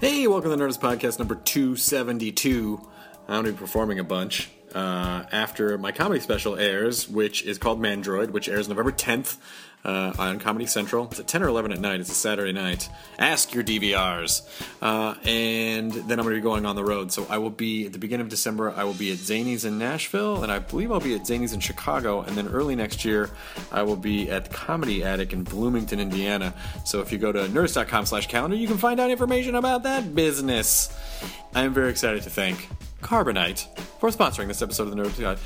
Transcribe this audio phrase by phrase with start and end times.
[0.00, 2.80] Hey, welcome to Nerdist Podcast number 272.
[3.26, 7.58] I'm going to be performing a bunch uh, after my comedy special airs, which is
[7.58, 9.36] called Mandroid, which airs November 10th
[9.84, 11.06] uh, on Comedy Central.
[11.06, 12.00] It's at 10 or 11 at night.
[12.00, 12.88] It's a Saturday night.
[13.18, 14.42] Ask your DVRs.
[14.82, 17.12] Uh, and then I'm going to be going on the road.
[17.12, 19.78] So I will be, at the beginning of December, I will be at Zanies in
[19.78, 22.22] Nashville, and I believe I'll be at Zanies in Chicago.
[22.22, 23.30] And then early next year,
[23.72, 26.54] I will be at the Comedy Attic in Bloomington, Indiana.
[26.84, 30.14] So if you go to nerdist.com slash calendar, you can find out information about that
[30.14, 30.94] business.
[31.54, 32.68] I am very excited to thank
[33.02, 33.66] Carbonite
[34.00, 35.38] for sponsoring this episode of the Nerdist.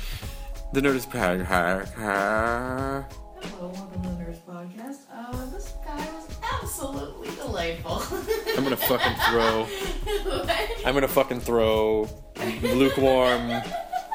[0.73, 1.93] The Nerdist Podcast.
[3.41, 4.97] Hello, welcome to the Nerdist Podcast.
[5.13, 8.01] Uh, this guy was absolutely delightful.
[8.57, 9.67] I'm gonna fucking throw.
[10.85, 12.09] I'm gonna fucking throw
[12.63, 13.61] lukewarm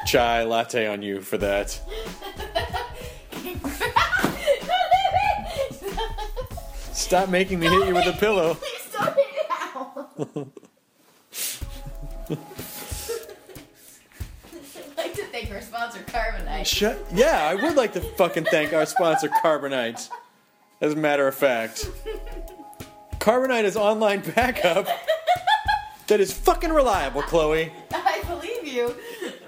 [0.05, 1.79] chai latte on you for that.
[6.91, 8.55] Stop making me hit you with a pillow.
[8.55, 10.47] Please don't hit it
[12.29, 12.65] out.
[15.39, 16.65] I'd like to thank our sponsor, Carbonite.
[16.65, 17.05] Shut.
[17.13, 20.09] Yeah, I would like to fucking thank our sponsor, Carbonite.
[20.81, 21.89] As a matter of fact,
[23.19, 24.87] Carbonite is online backup
[26.07, 27.71] that is fucking reliable, Chloe.
[27.91, 28.95] I believe you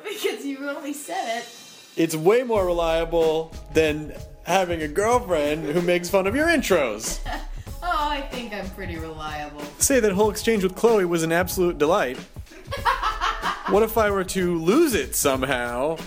[0.04, 1.50] because you only said it.
[1.98, 7.20] It's way more reliable than having a girlfriend who makes fun of your intros.
[7.84, 9.60] Oh, I think I'm pretty reliable.
[9.80, 12.16] Say that whole exchange with Chloe was an absolute delight.
[13.72, 15.98] What if I were to lose it somehow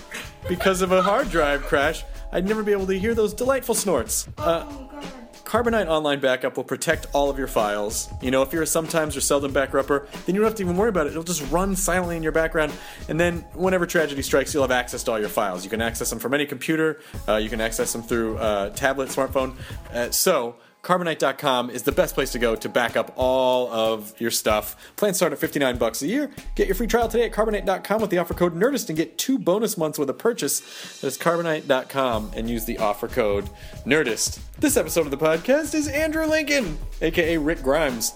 [0.47, 2.03] because of a hard drive crash?
[2.31, 4.27] I'd never be able to hear those delightful snorts.
[4.37, 5.03] Uh, oh god.
[5.45, 8.07] Carbonite Online Backup will protect all of your files.
[8.21, 10.77] You know, if you're a sometimes or seldom backupper, then you don't have to even
[10.77, 11.11] worry about it.
[11.11, 12.71] It'll just run silently in your background,
[13.09, 15.63] and then whenever tragedy strikes, you'll have access to all your files.
[15.63, 16.99] You can access them from any computer.
[17.27, 19.55] Uh, you can access them through uh, tablet, smartphone.
[19.91, 20.57] Uh, so.
[20.85, 24.75] Carbonite.com is the best place to go to back up all of your stuff.
[24.97, 26.29] Plans start at 59 bucks a year.
[26.53, 29.39] Get your free trial today at Carbonite.com with the offer code NERDIST and get two
[29.39, 30.59] bonus months with a purchase.
[31.01, 33.49] That's Carbonite.com and use the offer code
[33.87, 34.39] NERDIST.
[34.59, 38.13] This episode of the podcast is Andrew Lincoln, aka Rick Grimes,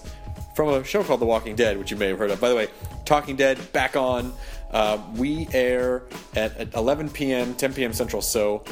[0.54, 2.40] from a show called The Walking Dead, which you may have heard of.
[2.40, 2.68] By the way,
[3.04, 4.32] Talking Dead back on.
[4.70, 6.04] Uh, we air
[6.36, 7.92] at, at 11 p.m., 10 p.m.
[7.92, 8.22] Central.
[8.22, 8.62] So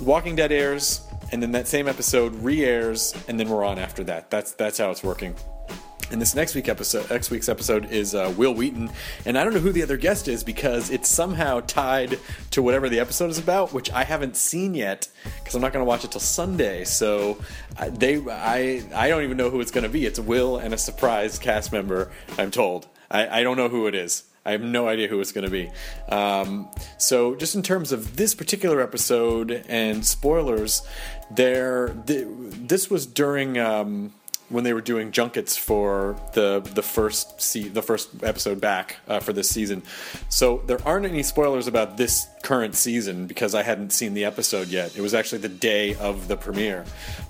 [0.00, 1.00] Walking Dead airs,
[1.34, 4.30] and then that same episode re-airs, and then we're on after that.
[4.30, 5.34] That's that's how it's working.
[6.12, 8.88] And this next week episode, next week's episode is uh, Wil Wheaton,
[9.26, 12.20] and I don't know who the other guest is because it's somehow tied
[12.52, 15.08] to whatever the episode is about, which I haven't seen yet
[15.40, 16.84] because I'm not going to watch it till Sunday.
[16.84, 17.42] So
[17.76, 20.06] I, they, I, I don't even know who it's going to be.
[20.06, 22.12] It's Will and a surprise cast member.
[22.38, 22.86] I'm told.
[23.10, 24.22] I, I don't know who it is.
[24.44, 25.70] I have no idea who it's going to be.
[26.08, 26.68] Um,
[26.98, 30.86] so, just in terms of this particular episode and spoilers,
[31.30, 34.12] there, th- this was during um,
[34.50, 39.20] when they were doing junkets for the the first se- the first episode back uh,
[39.20, 39.82] for this season.
[40.28, 44.68] So there aren't any spoilers about this current season because I hadn't seen the episode
[44.68, 44.96] yet.
[44.96, 46.84] It was actually the day of the premiere.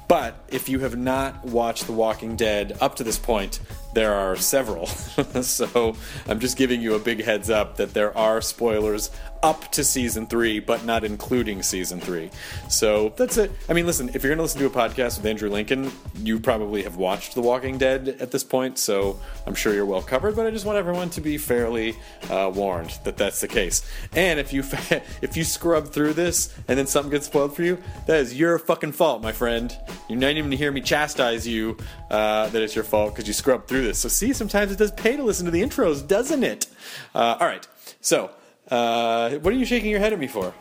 [0.08, 3.60] But if you have not watched The Walking Dead up to this point,
[3.94, 4.86] there are several.
[5.42, 5.96] so
[6.28, 9.10] I'm just giving you a big heads up that there are spoilers
[9.42, 12.30] up to season three, but not including season three.
[12.68, 13.52] So that's it.
[13.68, 16.40] I mean, listen, if you're going to listen to a podcast with Andrew Lincoln, you
[16.40, 20.34] probably have watched The Walking Dead at this point, so I'm sure you're well covered.
[20.34, 21.96] But I just want everyone to be fairly
[22.30, 23.88] uh, warned that that's the case.
[24.14, 24.62] And if you
[25.22, 28.58] if you scrub through this and then something gets spoiled for you, that is your
[28.58, 29.76] fucking fault, my friend.
[30.08, 31.76] You're not even to hear me chastise you
[32.10, 33.98] uh, that it's your fault because you scrubbed through this.
[33.98, 36.66] So see, sometimes it does pay to listen to the intros, doesn't it?
[37.14, 37.66] Uh, all right.
[38.00, 38.30] So,
[38.70, 40.52] uh, what are you shaking your head at me for?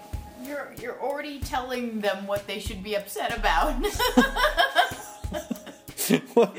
[0.45, 3.81] You're you're already telling them what they should be upset about.
[6.35, 6.51] well,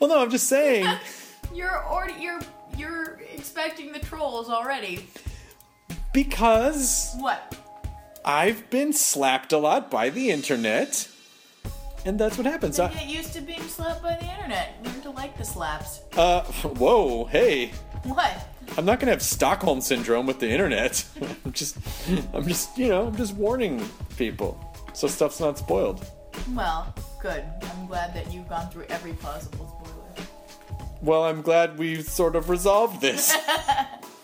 [0.00, 0.86] no, I'm just saying.
[1.54, 2.40] you're already you're
[2.76, 5.06] you're expecting the trolls already.
[6.12, 7.56] Because What?
[8.24, 11.08] I've been slapped a lot by the internet,
[12.04, 12.76] and that's what happens.
[12.76, 14.74] Then I, get used to being slapped by the internet.
[14.84, 16.00] Learn to like the slaps.
[16.16, 17.72] uh, whoa, hey,
[18.04, 18.48] What?
[18.78, 21.04] I'm not gonna have Stockholm syndrome with the internet.
[21.44, 21.76] I'm just,
[22.32, 23.82] I'm just, you know, I'm just warning
[24.16, 24.56] people
[24.92, 26.04] so stuff's not spoiled.
[26.54, 27.44] Well, good.
[27.62, 30.26] I'm glad that you've gone through every possible spoiler.
[31.00, 33.36] Well, I'm glad we sort of resolved this.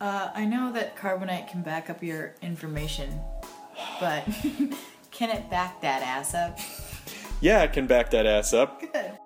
[0.00, 3.20] Uh, I know that Carbonite can back up your information,
[4.00, 4.24] but
[5.10, 6.58] can it back that ass up?
[7.42, 8.80] Yeah, it can back that ass up.
[8.80, 9.18] Good.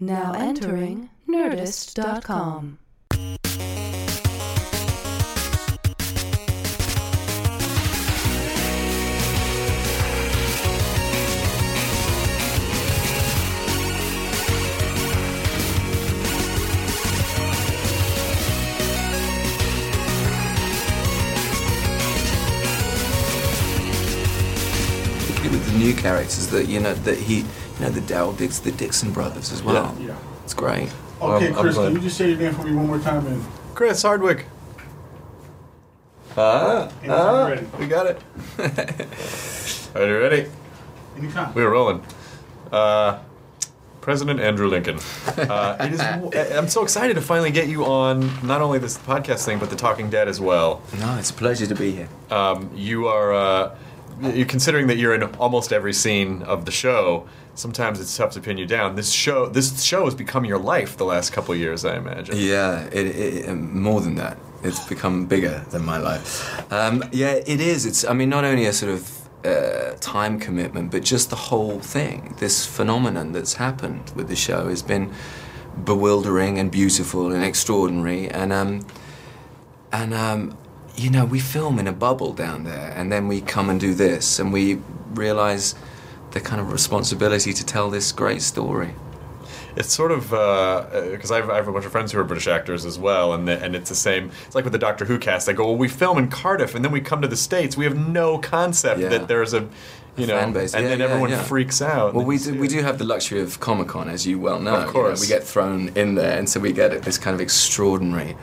[0.00, 2.78] Now entering Nerdist.com.
[26.04, 29.62] characters that you know that he, you know, the Daryl Dix, the Dixon brothers as
[29.62, 29.96] well.
[29.98, 30.08] Yeah.
[30.08, 30.16] yeah.
[30.44, 30.92] It's great.
[31.22, 31.86] Okay, I'm Chris, glad.
[31.86, 33.42] can you just say your name for me one more time and
[33.74, 34.44] Chris Hardwick.
[36.36, 37.66] Ah, Anytime ah, ready.
[37.78, 38.18] we got it.
[39.94, 40.50] Are you ready?
[41.16, 41.54] anytime?
[41.54, 42.02] We were rolling.
[42.70, 43.20] Uh,
[44.02, 44.98] President Andrew Lincoln.
[45.38, 46.00] Uh, it is,
[46.58, 49.76] I'm so excited to finally get you on not only this podcast thing, but the
[49.76, 50.82] Talking Dead as well.
[50.98, 52.08] No, it's a pleasure to be here.
[52.30, 57.26] Um, you are, uh, you considering that you're in almost every scene of the show.
[57.54, 58.96] Sometimes it's tough to pin you down.
[58.96, 62.36] This show, this show has become your life the last couple years, I imagine.
[62.36, 64.38] Yeah, it, it, more than that.
[64.64, 66.72] It's become bigger than my life.
[66.72, 67.86] Um, yeah, it is.
[67.86, 68.04] It's.
[68.04, 72.34] I mean, not only a sort of uh, time commitment, but just the whole thing.
[72.38, 75.12] This phenomenon that's happened with the show has been
[75.84, 78.28] bewildering and beautiful and extraordinary.
[78.30, 78.86] And um,
[79.92, 80.56] and um,
[80.96, 83.94] you know, we film in a bubble down there, and then we come and do
[83.94, 84.80] this, and we
[85.14, 85.74] realize
[86.32, 88.94] the kind of responsibility to tell this great story.
[89.76, 92.20] It's sort of uh, uh, because I, have, I have a bunch of friends who
[92.20, 94.30] are British actors as well, and the, and it's the same.
[94.46, 95.46] It's like with the Doctor Who cast.
[95.46, 97.76] They go, "Well, we film in Cardiff, and then we come to the states.
[97.76, 99.08] We have no concept Yeah.
[99.08, 99.68] that there's a,
[100.16, 100.74] you know, fan base.
[100.74, 101.42] and Yeah, then yeah, everyone yeah.
[101.42, 102.14] freaks out.
[102.14, 104.74] Well, we do, we do have the luxury of Comic Con, as you well know.
[104.76, 105.20] Of you know, course.
[105.20, 108.36] we get thrown in there, and so we get this kind of extraordinary,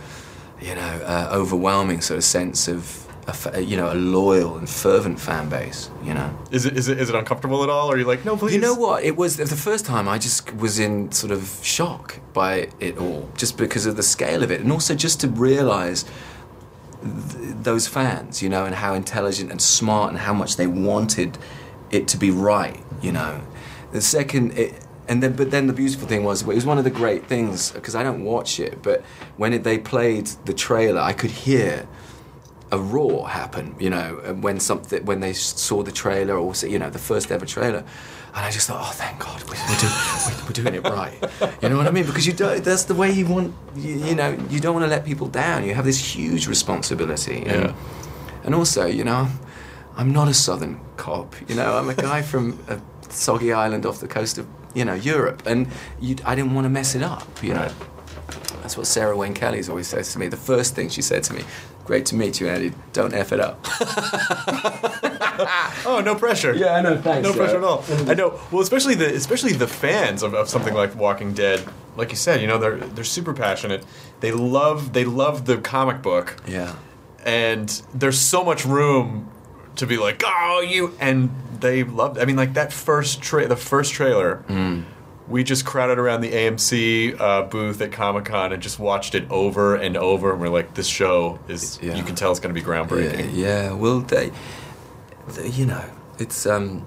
[0.62, 3.08] you know, uh, overwhelming sort of sense of,
[3.54, 5.90] a, you know, a loyal and fervent fan base.
[6.04, 6.38] You know.
[6.52, 7.90] Is it, is it is it uncomfortable at all?
[7.92, 8.54] Or are you like, no, please?
[8.54, 9.04] You know what?
[9.04, 13.30] It was the first time I just was in sort of shock by it all,
[13.36, 16.04] just because of the scale of it, and also just to realise
[17.02, 21.38] th- those fans, you know, and how intelligent and smart, and how much they wanted
[21.90, 23.42] it to be right, you know.
[23.92, 26.84] The second, it, and then but then the beautiful thing was it was one of
[26.84, 29.02] the great things because I don't watch it, but
[29.38, 31.88] when it, they played the trailer, I could hear
[32.72, 36.90] a roar happen, you know, when something when they saw the trailer or you know
[36.90, 37.80] the first ever trailer,
[38.34, 41.62] and I just thought, oh, thank God, we're, we're, doing, we're doing it right.
[41.62, 42.06] You know what I mean?
[42.06, 44.90] Because you don't, that's the way you want, you, you know, you don't want to
[44.90, 45.66] let people down.
[45.66, 47.76] You have this huge responsibility, and, Yeah.
[48.46, 49.28] and also, you know,
[49.98, 51.36] I'm not a southern cop.
[51.50, 54.94] You know, I'm a guy from a soggy island off the coast of you know
[54.94, 55.68] Europe, and
[56.26, 57.28] I didn't want to mess it up.
[57.44, 57.72] You know.
[58.62, 60.28] That's what Sarah Wayne Callies always says to me.
[60.28, 61.44] The first thing she said to me,
[61.84, 62.72] "Great to meet you, Andy.
[62.94, 63.66] Don't f it up."
[65.86, 66.54] Oh, no pressure.
[66.54, 67.02] Yeah, I know.
[67.02, 67.28] Thanks.
[67.28, 67.80] No pressure at all.
[67.80, 68.12] Mm-hmm.
[68.12, 68.40] I know.
[68.52, 71.64] Well, especially the especially the fans of, of something like Walking Dead.
[71.98, 73.84] Like you said, you know, they're they're super passionate.
[74.20, 76.76] They love they love the comic book, Yeah.
[77.26, 79.30] and there's so much room
[79.78, 81.30] to be like, oh, you, and
[81.60, 82.18] they love.
[82.20, 84.44] I mean, like that first tra- the first trailer.
[84.48, 84.84] Mm.
[85.28, 89.30] We just crowded around the AMC uh, booth at Comic Con and just watched it
[89.32, 91.96] over and over, and we're like, "This show is." Yeah.
[91.96, 93.30] You can tell it's going to be groundbreaking.
[93.34, 93.72] yeah.
[93.72, 94.32] Well, they,
[95.30, 95.86] they- you know,
[96.20, 96.86] it's um,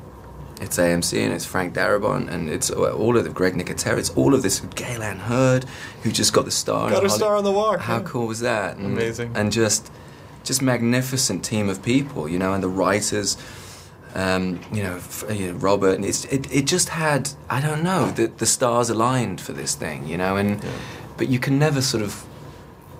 [0.60, 3.96] it's AMC and it's Frank Darabont and it's all of the Greg Nicotero.
[3.96, 5.64] It's all of this Gale Anne Hurd,
[6.02, 6.90] who just got the star.
[6.90, 8.02] Got a star on the walk, How yeah.
[8.04, 8.76] cool was that?
[8.76, 9.32] And, Amazing.
[9.34, 9.90] And just,
[10.44, 13.36] just magnificent team of people, you know, and the writers.
[14.16, 17.82] Um, you know, f- you know, Robert, and it's, it, it just had, I don't
[17.82, 20.64] know, the, the stars aligned for this thing, you know, and,
[21.16, 22.24] but you can never sort of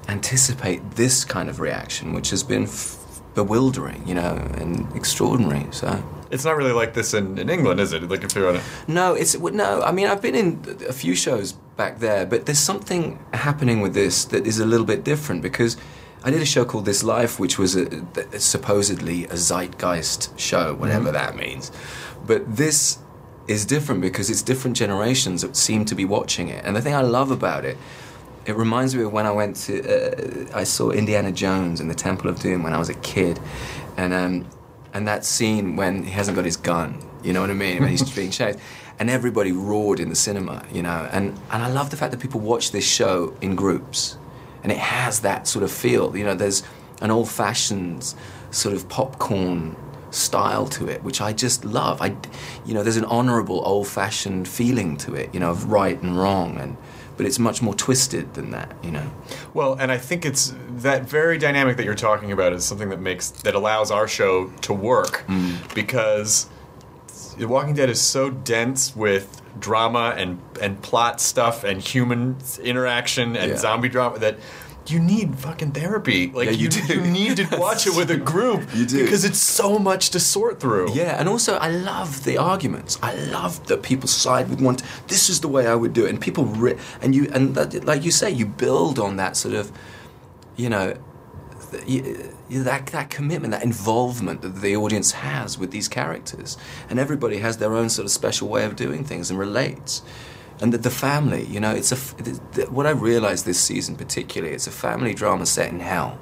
[0.08, 2.98] anticipate this kind of reaction, which has been f-
[3.34, 5.66] bewildering, you know, and extraordinary.
[5.70, 6.02] So,
[6.32, 8.02] It's not really like this in, in England, is it?
[8.08, 9.82] Like if you're on a no, it's no.
[9.82, 13.94] I mean, I've been in a few shows back there, but there's something happening with
[13.94, 15.76] this that is a little bit different because
[16.24, 18.02] I did a show called This Life, which was a,
[18.32, 21.70] a- supposedly a zeitgeist show, whatever that means.
[22.26, 22.98] But this
[23.46, 26.94] is different because it's different generations that seem to be watching it, and the thing
[26.94, 27.76] I love about it.
[28.46, 31.94] It reminds me of when I went to, uh, I saw Indiana Jones in the
[31.94, 33.40] Temple of Doom when I was a kid,
[33.96, 34.46] and um,
[34.92, 37.88] and that scene when he hasn't got his gun, you know what I mean, when
[37.88, 38.58] he's being chased,
[38.98, 42.20] and everybody roared in the cinema, you know, and and I love the fact that
[42.20, 44.18] people watch this show in groups,
[44.64, 46.64] and it has that sort of feel, you know, there's
[47.00, 48.14] an old-fashioned
[48.50, 49.76] sort of popcorn
[50.10, 52.00] style to it, which I just love.
[52.00, 52.16] I,
[52.64, 56.58] you know, there's an honourable old-fashioned feeling to it, you know, of right and wrong,
[56.58, 56.76] and
[57.16, 59.08] but it's much more twisted than that, you know.
[59.52, 63.00] Well, and I think it's that very dynamic that you're talking about is something that
[63.00, 65.74] makes that allows our show to work mm.
[65.74, 66.48] because
[67.38, 73.36] The Walking Dead is so dense with drama and and plot stuff and human interaction
[73.36, 73.56] and Yeah.
[73.58, 74.36] zombie drama that
[74.86, 76.30] you need fucking therapy.
[76.34, 77.00] Like Yeah, you do.
[77.00, 79.02] need to watch it with a group You do.
[79.02, 80.92] because it's so much to sort through.
[80.92, 82.98] Yeah, and also I love the arguments.
[83.02, 84.76] I love that people side with one.
[85.08, 87.84] This is the way I would do it, and people ri- and you and that,
[87.86, 89.72] like you say, you build on that sort of,
[90.56, 90.94] you know,
[92.50, 96.56] that that commitment, that involvement that the audience has with these characters,
[96.90, 100.02] and everybody has their own sort of special way of doing things and relates.
[100.60, 103.96] And that the family, you know, it's a, th- th- what I realized this season
[103.96, 106.16] particularly, it's a family drama set in hell.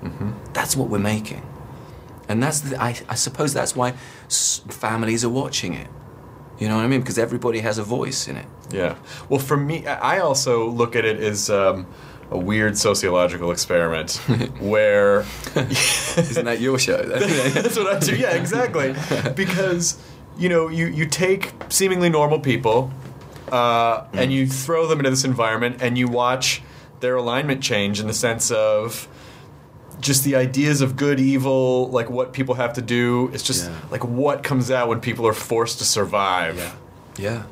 [0.54, 1.42] That's what we're making,
[2.28, 3.92] and that's the, I, I suppose that's why
[4.26, 5.88] s- families are watching it.
[6.58, 7.00] You know what I mean?
[7.00, 8.46] Because everybody has a voice in it.
[8.70, 8.94] Yeah.
[9.28, 11.86] Well, for me, I I also look at it as um,
[12.32, 14.16] a weird sociological experiment
[14.60, 15.24] where.
[15.54, 17.02] Isn't that your show?
[17.06, 18.16] That's what I do.
[18.16, 18.94] Yeah, exactly.
[19.36, 20.02] Because
[20.38, 22.90] you know, you you take seemingly normal people,
[23.50, 26.62] uh, and you throw them into this environment, and you watch
[27.00, 29.08] their alignment change in the sense of
[30.00, 33.30] just the ideas of good, evil, like what people have to do.
[33.32, 33.76] It's just Yeah.
[33.90, 36.76] like what comes out when people are forced to survive.
[37.16, 37.42] Yeah,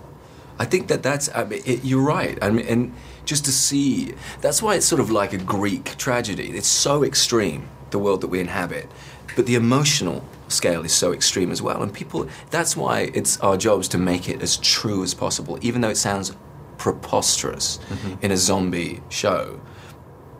[0.58, 1.28] I think that that's.
[1.34, 2.38] I mean, it, you're right.
[2.42, 2.94] I mean, and
[3.30, 6.48] just to see that's why it's sort of like a Greek tragedy.
[6.50, 8.90] It's so extreme the world that we inhabit,
[9.36, 11.80] but the emotional scale is so extreme as well.
[11.80, 15.80] And people, that's why it's our jobs to make it as true as possible, even
[15.80, 16.34] though it sounds
[16.76, 18.24] preposterous mm-hmm.
[18.24, 19.60] in a zombie show.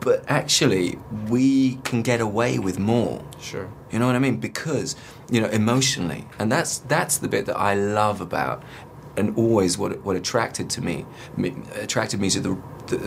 [0.01, 3.23] But actually, we can get away with more.
[3.39, 3.69] Sure.
[3.89, 4.37] You know what I mean?
[4.37, 4.97] Because
[5.29, 8.63] you know emotionally, and that's that's the bit that I love about,
[9.17, 12.97] and always what what attracted to me, me attracted me to the the,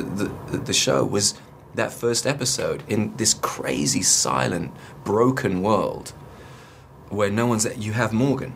[0.50, 1.34] the the show was
[1.74, 6.12] that first episode in this crazy silent broken world
[7.08, 8.54] where no one's you have Morgan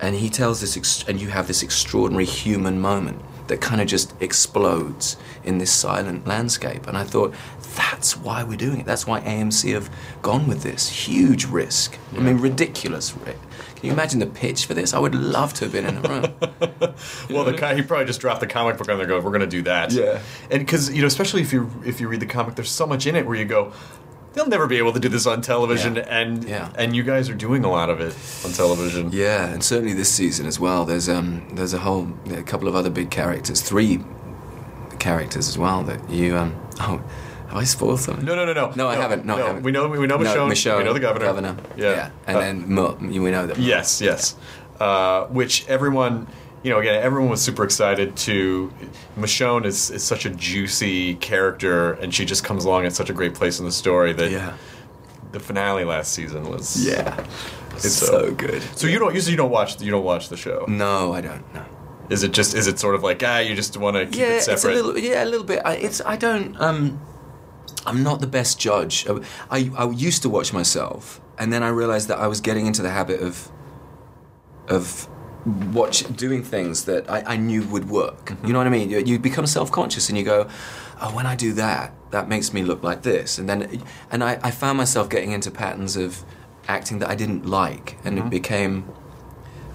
[0.00, 3.86] and he tells this ex- and you have this extraordinary human moment that kind of
[3.86, 6.86] just explodes in this silent landscape.
[6.86, 7.34] And i thought
[7.74, 8.86] that's why we're doing it.
[8.86, 9.90] That's why amc have
[10.22, 10.88] gone with this.
[10.88, 11.98] Huge risk.
[12.14, 13.38] I mean ridiculous risk
[13.78, 16.08] can you imagine the pitch for this i would love to have been in the
[16.08, 16.94] room
[17.30, 19.06] Well, the guy he probably just dropped the comic book on there.
[19.06, 19.92] Go, we're going to do that.
[19.92, 20.20] Yeah.
[20.50, 23.06] and because you know, especially if you if you read the comic, there's so much
[23.06, 23.72] in it where you go,
[24.32, 26.02] they'll never be able to do this on television, Yeah.
[26.08, 26.72] and Yeah.
[26.76, 29.10] and you guys are doing a lot of it on television.
[29.12, 32.74] yeah and certainly this season as well there's um there's a whole a couple of
[32.74, 34.00] other big characters three
[34.98, 37.00] characters as well that you um oh
[37.48, 38.24] have I spoiled them?
[38.24, 38.72] No, no, no, no.
[38.76, 39.24] No, I haven't.
[39.24, 39.62] No, I haven't.
[39.62, 40.50] We know we know Michonne.
[40.50, 41.24] Michonne, we know the governor.
[41.26, 41.56] Governor.
[41.76, 42.10] Yeah.
[42.26, 43.58] And Uh, then Mo, we know that.
[43.58, 44.36] Yes, yes.
[44.80, 46.26] Uh, which everyone,
[46.62, 48.72] you know, again, everyone was super excited to.
[49.18, 53.12] Michonne is, is such a juicy character, and she just comes along at such a
[53.12, 54.52] great place in the story that Yeah.
[55.32, 56.84] the finale last season was.
[56.86, 57.24] Yeah.
[57.74, 58.62] It's So- so, good.
[58.76, 60.64] So you don't usually you don't watch you don't watch the show.
[60.68, 61.42] No, I don't.
[61.54, 61.62] No.
[62.10, 64.26] Is it just is it sort of like ah you just want to keep yeah,
[64.26, 64.76] it it's a separate?
[64.76, 64.98] little.
[64.98, 65.60] Yeah, a little bit.
[65.64, 66.00] I, it's.
[66.04, 66.58] I don't.
[66.60, 66.98] Um,
[67.88, 68.94] I'm not the best judge.
[69.50, 72.82] I, I used to watch myself, and then I realized that I was getting into
[72.82, 73.50] the habit of,
[74.76, 75.08] of
[75.72, 78.26] watch doing things that I, I knew would work.
[78.26, 78.46] Mm-hmm.
[78.46, 78.90] You know what I mean?
[78.90, 80.48] You, you become self-conscious, and you go,
[81.00, 84.32] "Oh, when I do that, that makes me look like this." And then, and I,
[84.42, 86.24] I found myself getting into patterns of
[86.66, 88.26] acting that I didn't like, and Mm-hmm.
[88.26, 88.84] it became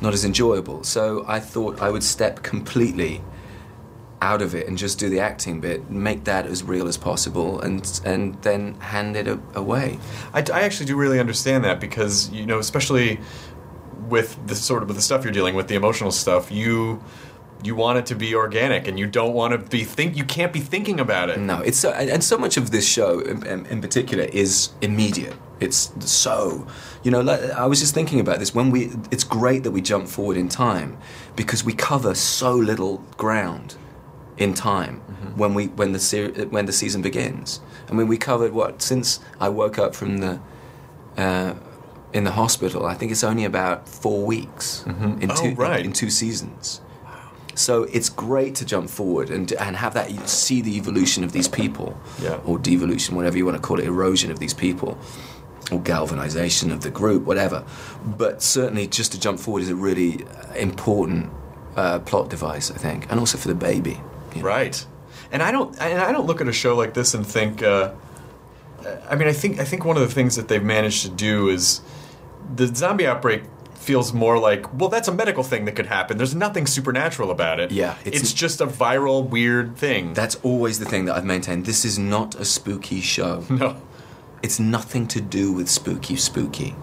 [0.02, 0.84] not as enjoyable.
[0.84, 3.22] So I thought I would step completely
[4.24, 7.60] out of it and just do the acting bit, make that as real as possible,
[7.60, 10.00] and and then hand it a, away.
[10.34, 13.20] I, I actually do really understand that because you know, especially
[14.08, 17.04] with the sort of with the stuff you're dealing with, the emotional stuff, you
[17.66, 20.16] you want it to be organic, and you don't want to be think.
[20.16, 21.40] You can't be thinking about it.
[21.40, 25.36] No, it's so, and, so much of this show, in, in, in particular, is immediate.
[25.60, 26.68] It's so,
[27.04, 28.54] you know, like, I was just thinking about this.
[28.54, 30.98] When we, it's great that we jump forward in time
[31.38, 33.78] because we cover so little ground
[34.38, 35.00] in time
[35.36, 37.60] when we when the ser- when the season begins.
[37.90, 40.40] I mean, we covered what since I woke up from the.
[41.18, 41.54] Uh,
[42.14, 45.84] in the hospital, I think it's only about four weeks in Oh, two right.
[45.84, 46.80] in two seasons.
[47.56, 51.48] So it's great to jump forward and and have that see the evolution of these
[51.48, 52.38] people, Yeah.
[52.46, 54.98] or devolution, whatever you want to call it, erosion of these people,
[55.72, 57.64] or galvanization of the group, whatever.
[58.06, 60.26] But certainly, just to jump forward is a really
[60.56, 61.32] important
[61.76, 64.00] uh, plot device, I think, and also for the baby.
[64.36, 64.48] You know.
[64.48, 64.86] Right.
[65.32, 67.94] And I don't and I don't look at a show like this and think uh,
[69.10, 71.50] I mean I think I think one of the things that they've managed to do
[71.50, 71.82] is
[72.56, 73.44] the zombie outbreak
[73.76, 76.18] feels more like well that's a medical thing that could happen.
[76.18, 77.72] There's nothing supernatural about it.
[77.72, 80.14] Yeah, It's, it's- just a viral weird thing.
[80.14, 81.66] That's always the thing that I've maintained.
[81.66, 83.44] This is not a spooky show.
[83.50, 83.76] no.
[84.42, 86.76] it's nothing to do with spooky spooky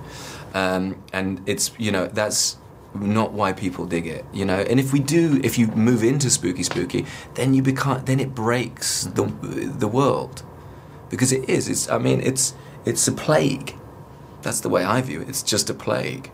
[0.54, 2.56] um, and it's you know that's
[2.94, 4.60] not why people dig it you know?
[4.60, 8.34] And if we do if you move into spooky spooky then you become then it
[8.34, 10.42] breaks the the world.
[11.08, 12.54] Because it is it's i mean it's
[12.84, 13.74] it's a plague.
[14.42, 15.28] That's the way i view it.
[15.28, 16.30] It's just a plague.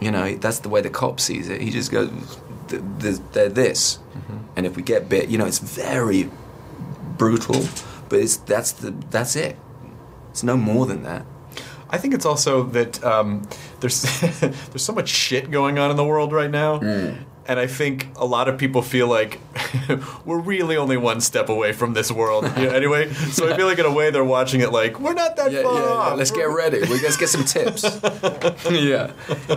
[0.00, 1.60] You know that's the way the cop sees it.
[1.60, 2.10] He just goes
[2.68, 3.98] "Th- th- they're this.
[4.16, 4.38] Mm-hmm.
[4.56, 6.30] And if we get bit you know it's very
[7.16, 7.64] brutal
[8.12, 9.56] but it's that's the that's it.
[10.30, 11.24] It's no more than that.
[11.92, 13.46] I think it's also that um,
[13.80, 14.02] there's
[14.40, 18.24] there's so much shit going on in the world right now, and I think a
[18.24, 19.38] lot of people feel like
[20.24, 22.44] we're really only one step away from this world.
[22.56, 25.12] You know, anyway, so I feel like in a way they're watching it like we're
[25.12, 26.14] not that Yeah, far yeah, yeah.
[26.14, 26.80] Let's get ready.
[26.80, 27.84] We Let's get some tips.
[28.70, 29.12] yeah.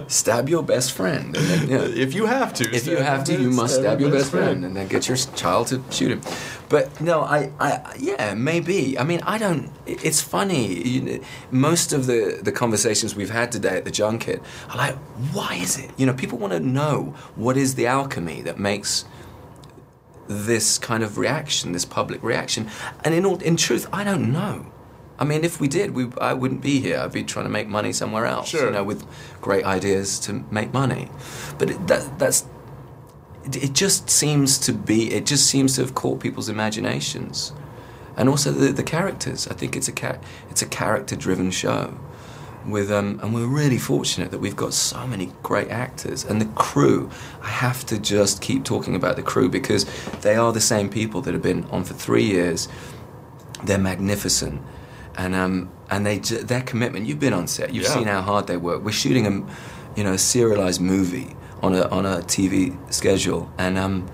[0.08, 1.38] Stab your best friend.
[1.38, 2.04] And then, yeah.
[2.04, 4.76] If you have to, If you have to, you must stab your best friend and
[4.76, 6.22] then get your child to shoot him.
[6.70, 8.98] But no, I, I, yeah, maybe.
[8.98, 9.72] I mean, I don't.
[9.86, 10.88] It's funny.
[10.88, 11.20] You know,
[11.52, 14.96] most of the the conversations we've had today at the junket are like,
[15.34, 15.92] why is it?
[15.98, 19.06] You know, people want to know what is the alchemy that makes
[20.28, 22.70] this kind of reaction, this public reaction.
[23.04, 24.72] And in all, in truth, I don't know.
[25.18, 27.00] I mean, if we did, we, I wouldn't be here.
[27.00, 28.50] I'd be trying to make money somewhere else.
[28.50, 28.66] Sure.
[28.66, 29.06] You know, with
[29.40, 31.10] great ideas to make money.
[31.58, 32.46] But it, that, that's
[33.46, 35.14] it, it just seems to be.
[35.14, 37.54] It just seems to have caught people's imaginations,
[38.18, 39.48] and also the, the characters.
[39.48, 41.98] I think it's a it's a character-driven show.
[42.68, 46.48] With um, and we're really fortunate that we've got so many great actors and the
[46.56, 47.12] crew.
[47.44, 49.86] I have to just keep talking about the crew because
[50.22, 52.68] they are the same people that have been on for three years.
[53.64, 54.62] They're magnificent,
[55.16, 57.06] and um, and they their commitment.
[57.06, 57.72] You've been on set.
[57.72, 57.94] You've Yeah.
[57.94, 58.84] seen how hard they work.
[58.84, 59.32] We're shooting a,
[59.96, 64.08] you know, a serialized movie on a on a TV schedule, and um,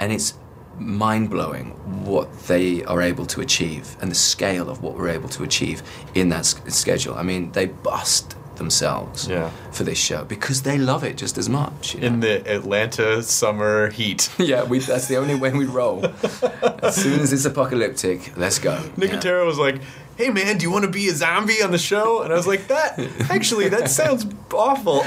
[0.00, 0.34] and it's
[0.78, 1.70] mind blowing
[2.04, 5.82] what they are able to achieve and the scale of what we're able to achieve
[6.14, 7.14] in that s- schedule.
[7.14, 9.50] I mean, they bust themselves Yeah.
[9.72, 11.94] for this show because they love it just as much.
[11.94, 12.06] you know?
[12.08, 14.28] in the Atlanta summer heat.
[14.38, 16.04] yeah, we, that's the only way we roll.
[16.82, 18.76] as soon as it's apocalyptic, let's go.
[18.96, 19.80] Nicotero was like,
[20.16, 22.46] "Hey man, do you want to be a zombie on the show?" And I was
[22.46, 22.98] like, "That
[23.30, 25.02] actually, that sounds awful.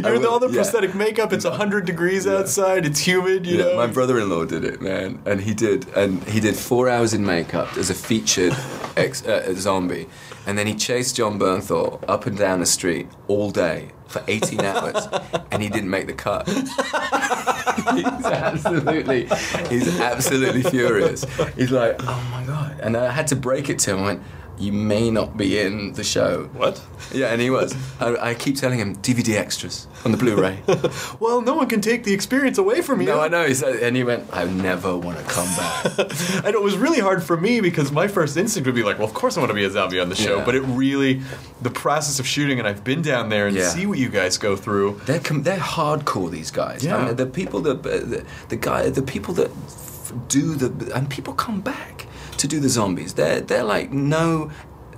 [0.00, 0.54] You're will- all the yeah.
[0.56, 1.32] prosthetic makeup.
[1.32, 2.86] It's hundred degrees outside.
[2.86, 3.46] It's humid.
[3.46, 6.88] You Yeah, know." my brother-in-law did it, man, and he did, and he did four
[6.88, 8.56] hours in makeup as a featured
[8.96, 10.06] ex, uh, zombie,
[10.46, 14.60] and then he chased Jon Bernthal up and down the street all day for 18
[14.64, 15.06] hours,
[15.50, 16.48] and he didn't make the cut.
[16.48, 19.26] he's absolutely,
[19.68, 21.24] he's absolutely furious.
[21.56, 23.98] He's like, oh my god, and I had to break it to him.
[24.00, 24.22] I went,
[24.60, 26.44] you may not be in the show.
[26.52, 26.80] what?
[27.12, 27.74] Yeah, and he was.
[27.98, 30.58] I, I keep telling him DVD extras on the Blu-ray.
[31.20, 33.06] Well, no one can take the experience away from you.
[33.08, 33.46] No, I know.
[33.46, 35.84] He said, and he went, I never want to come back.
[36.44, 39.06] and it was really hard for me because my first instinct would be like, well,
[39.08, 40.38] of course I want to be a zombie on the show.
[40.38, 40.44] Yeah.
[40.44, 41.20] But it really,
[41.62, 43.68] the process of shooting, and I've been down there and Yeah.
[43.68, 45.00] see what you guys go through.
[45.06, 46.30] They're com- they're hardcore.
[46.30, 46.84] These guys.
[46.84, 46.96] Yeah.
[46.96, 50.94] I mean, the people that uh, the, the guy the people that f- do the
[50.94, 51.99] and people come back
[52.40, 53.14] to do the zombies.
[53.14, 54.50] They're they're like no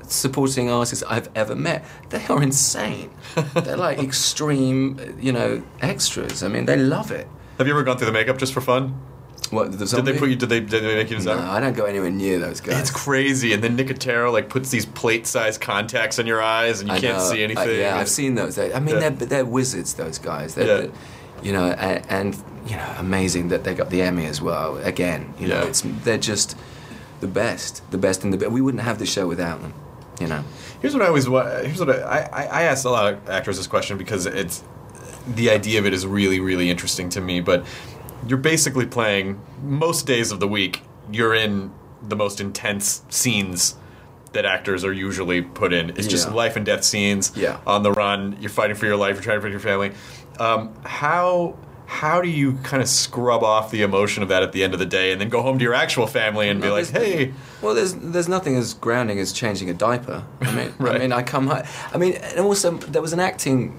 [0.08, 1.84] supporting artists I've ever met.
[2.10, 3.10] They are insane.
[3.54, 6.42] they're like extreme, uh, you know, extras.
[6.42, 7.26] I mean, they love it.
[7.58, 9.00] Have you ever gone through the makeup just for fun?
[9.50, 10.36] What the Did they put you?
[10.36, 10.60] Did they?
[10.60, 11.38] Did they make you a No.
[11.38, 12.80] I don't go anywhere near those guys.
[12.80, 16.94] It's crazy, and then Nicotero like puts these plate-sized contacts in your eyes, and you
[16.96, 17.24] I can't know.
[17.30, 17.78] see Uh, anything.
[17.80, 18.54] yeah, I've seen those.
[18.54, 19.10] They, I mean, Yeah.
[19.10, 19.94] they're they're wizards.
[19.94, 20.54] Those guys.
[20.54, 20.76] They're, Yeah.
[20.82, 20.90] they're-
[21.42, 24.78] you know, and, and you know, amazing that they got the Emmy as well.
[24.78, 25.68] Again, you know, Yeah.
[25.68, 26.56] it's they're just
[27.22, 28.36] the best, the best in the.
[28.36, 28.50] best.
[28.52, 29.72] We wouldn't have the show without them.
[30.20, 30.44] You know.
[30.82, 31.26] Here's what I always.
[31.28, 32.42] wa- Here's what I, I.
[32.44, 34.62] I asked a lot of actors this question because it's
[35.26, 37.40] the idea of it is really, really interesting to me.
[37.40, 37.64] But
[38.28, 40.82] you're basically playing most days of the week.
[41.10, 43.76] You're in the most intense scenes
[44.32, 45.90] that actors are usually put in.
[45.90, 46.34] It's just Yeah.
[46.34, 47.32] life and death scenes.
[47.36, 47.58] Yeah.
[47.66, 49.14] On the run, you're fighting for your life.
[49.16, 49.92] You're trying to protect your family.
[50.38, 51.56] Um, how.
[52.00, 54.80] How do you kind of scrub off the emotion of that at the end of
[54.80, 57.74] the day, and then go home to your actual family and be like, "Hey, Well,
[57.74, 60.24] there's there's nothing as grounding as changing a diaper.
[60.40, 60.96] I mean, Right.
[60.96, 61.46] I mean, I come.
[61.48, 63.78] hi- I mean, and also there was an acting.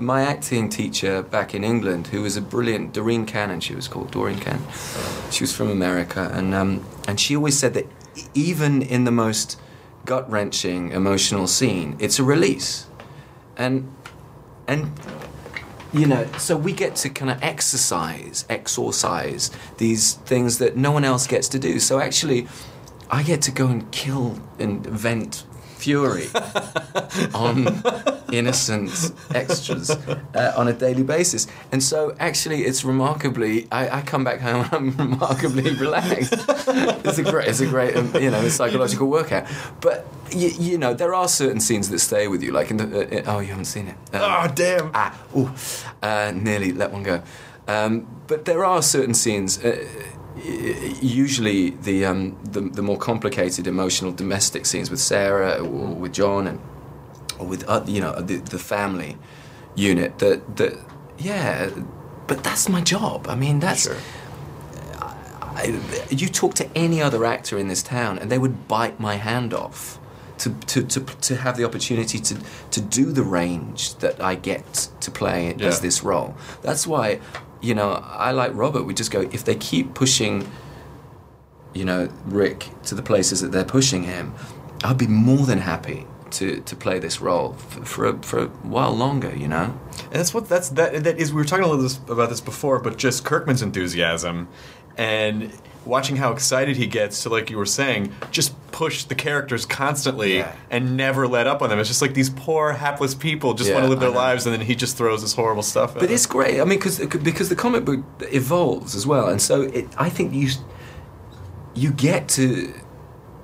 [0.00, 4.10] My acting teacher back in England, who was a brilliant Doreen Cannon, she was called
[4.10, 4.64] Doreen Cannon.
[5.30, 7.86] She was from America, and um, and she always said that
[8.34, 9.60] even in the most
[10.04, 12.86] gut wrenching emotional scene, it's a release,
[13.56, 13.74] and
[14.66, 14.90] and
[15.92, 21.04] you know, so we get to kind of exercise, exorcise these things that no one
[21.04, 21.78] else gets to do.
[21.78, 22.48] So actually,
[23.10, 25.44] I get to go and kill and vent
[25.82, 26.28] fury
[27.34, 27.82] on
[28.32, 31.46] innocent extras uh, on a daily basis.
[31.72, 33.68] And so actually, it's remarkably.
[33.70, 36.34] I, I come back home and I'm remarkably relaxed.
[37.04, 39.46] it's a great, it's a great, um, you know, psychological workout.
[39.80, 43.18] But you, you know, there are certain scenes that stay with you, like in the.
[43.18, 43.96] Uh, oh, you haven't seen it.
[44.14, 45.50] Um, oh damn!" Ah, ooh,
[46.02, 47.22] uh, nearly let one go.
[47.68, 49.58] Um, but there are certain scenes.
[51.02, 56.46] Usually, the, um, the the more complicated emotional domestic scenes with Sarah or with Jon
[56.46, 56.60] and
[57.38, 59.18] or with uh, you know the, the family
[59.74, 60.18] unit.
[60.20, 60.78] That that
[61.18, 61.70] yeah,
[62.26, 63.26] but that's my job.
[63.28, 63.82] I mean, that's.
[63.84, 63.96] Sure.
[65.54, 69.16] I, you talk to any other actor in this town, and they would bite my
[69.16, 69.98] hand off
[70.38, 72.36] to, to, to, to have the opportunity to,
[72.70, 75.66] to do the range that I get to play Yeah.
[75.68, 76.34] as this role.
[76.62, 77.20] That's why,
[77.62, 78.82] you know, I like Robert.
[78.82, 80.50] We just go, if they keep pushing,
[81.72, 84.34] you know, Rick to the places that they're pushing him,
[84.84, 88.46] I'd be more than happy to, to play this role for, for, a, for a
[88.48, 89.78] while longer, you know?
[90.04, 91.32] And that's what that's that that is.
[91.32, 94.48] We were talking a little this, about this before, but just Kirkman's enthusiasm
[94.96, 95.52] and
[95.86, 100.38] watching how excited he gets to, like you were saying, just push the characters constantly
[100.38, 100.52] Yeah.
[100.70, 101.78] and never let up on them.
[101.78, 104.54] It's just like these poor hapless people just Yeah, want to live their lives, and
[104.54, 105.90] then he just throws this horrible stuff.
[105.90, 106.00] At them.
[106.00, 106.14] But them.
[106.14, 106.60] it's great.
[106.60, 110.32] I mean, cause, because the comic book evolves as well, and so it, I think
[110.32, 110.48] you
[111.74, 112.74] you get to,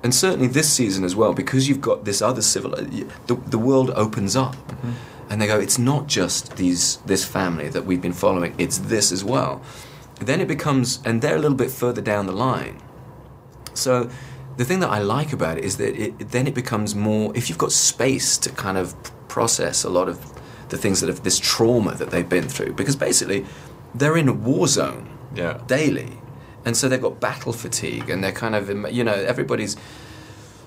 [0.03, 3.91] and certainly this season as well, because you've got this other civil, the the world
[3.91, 4.91] opens up, mm-hmm.
[5.29, 9.11] and they go, it's not just these this family that we've been following; it's this
[9.11, 9.61] as well.
[10.19, 12.81] Then it becomes, and they're a little bit further down the line.
[13.73, 14.09] So
[14.57, 17.47] the thing that I like about it is that it, then it becomes more if
[17.49, 18.93] you've got space to kind of
[19.29, 20.19] process a lot of
[20.69, 23.45] the things that have this trauma that they've been through because basically
[23.95, 25.61] they're in a war zone Yeah.
[25.67, 26.19] daily
[26.65, 29.77] and so they've got battle fatigue and they're kind of you know everybody's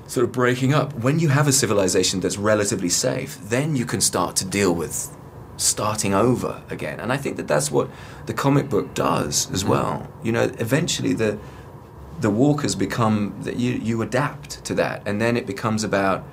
[0.06, 4.00] sort of breaking up when you have a civilization that's relatively safe then you can
[4.00, 5.14] start to deal with
[5.62, 7.00] starting over again.
[7.00, 7.88] And i think that that's what
[8.26, 9.68] the comic book does as mm.
[9.68, 10.08] well.
[10.22, 11.38] You know eventually the
[12.20, 15.02] the walkers become that you you adapt to that.
[15.06, 16.24] And then it becomes about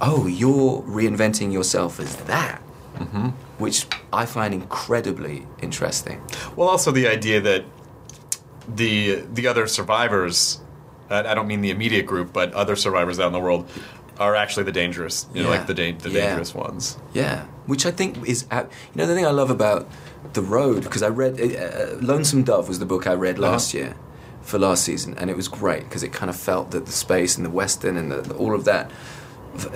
[0.00, 2.62] oh you're reinventing yourself as that
[3.00, 3.28] mm-hmm.
[3.58, 6.20] which i find incredibly interesting.
[6.56, 7.64] Well, also the idea that
[8.68, 10.60] the the other survivors,
[11.08, 13.68] I I don't mean the immediate group, but other survivors out in the world,
[14.18, 15.58] are actually the dangerous, you know, Yeah.
[15.58, 16.26] like the da- the Yeah.
[16.26, 16.98] dangerous ones.
[17.14, 18.58] Yeah, which I think is, you
[18.96, 19.88] know, the thing I love about
[20.32, 23.94] the road because I read uh, Lonesome Dove was the book I read last year
[24.42, 27.36] for last season, and it was great because it kind of felt that the space
[27.36, 28.90] and the western and the, all of that,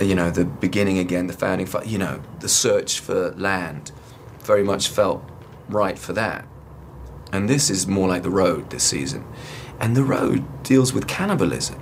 [0.01, 3.93] you know, the beginning again, the founding, you know, the search for land,
[4.39, 5.23] very much felt
[5.69, 6.45] right for that.
[7.31, 9.25] And this is more like the road this season,
[9.79, 11.81] and the road deals with cannibalism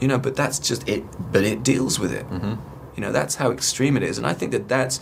[0.00, 2.54] you know but that's just it but it deals with it mm-hmm.
[2.96, 5.00] You know that's how extreme it is and i think that that's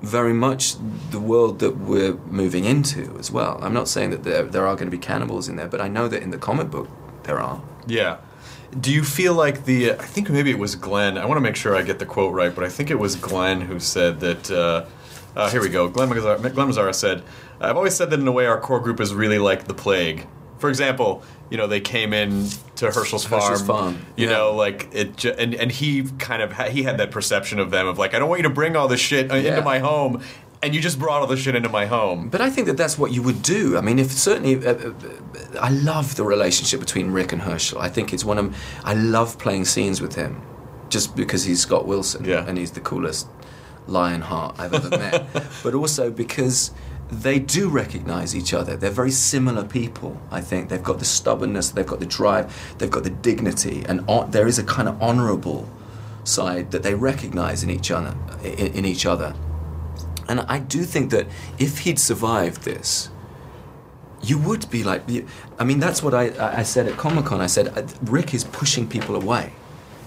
[0.00, 0.74] very much
[1.10, 4.74] the world that we're moving into as well i'm not saying that there, there are
[4.74, 6.88] going to be cannibals in there but i know that in the comic book
[7.24, 8.16] there are Yeah.
[8.80, 9.92] Do you feel like the?
[9.92, 11.18] I think maybe it was Glen.
[11.18, 13.16] I want to make sure I get the quote right, but I think it was
[13.16, 14.50] Glen who said that.
[14.50, 14.86] Uh,
[15.36, 15.88] uh, here we go.
[15.88, 17.22] Glen Mazzara, Glen Mazzara said,
[17.60, 20.26] "I've always said that in a way our core group is really like the plague.
[20.58, 22.48] For example, you know they came in
[22.80, 23.42] to Hershel's farm.
[23.42, 24.32] Hershel's farm, You yeah.
[24.36, 27.68] know, like it, ju- and and he kind of ha- he had that perception of
[27.70, 29.50] them of like I don't want you to bring all this shit uh, Yeah.
[29.50, 30.22] into my home,
[30.62, 32.20] and you just brought all this shit into my home.
[32.34, 34.92] but i think that that's what you would do i mean if certainly uh, uh,
[35.68, 38.46] i love the relationship between rick and hershel i think it's one of
[38.84, 40.32] i love playing scenes with him
[40.88, 42.46] just because he's scott wilson Yeah.
[42.48, 43.26] and he's the coolest
[43.88, 45.26] lion heart i've ever met
[45.64, 46.70] but also because
[47.12, 48.74] they do recognize each other.
[48.74, 50.70] They're very similar people, I think.
[50.70, 54.46] They've got the stubbornness, they've got the drive, they've got the dignity, and hon- there
[54.46, 55.68] is a kind of honorable
[56.24, 58.16] side that they recognize in each other.
[58.42, 59.34] In, in each other.
[60.28, 61.26] And I do think that
[61.58, 63.10] if he'd survived this,
[64.22, 65.02] you would be like.
[65.58, 67.40] I mean, that's what I, I said at Comic Con.
[67.40, 69.52] I said, uh, Rick is pushing people away.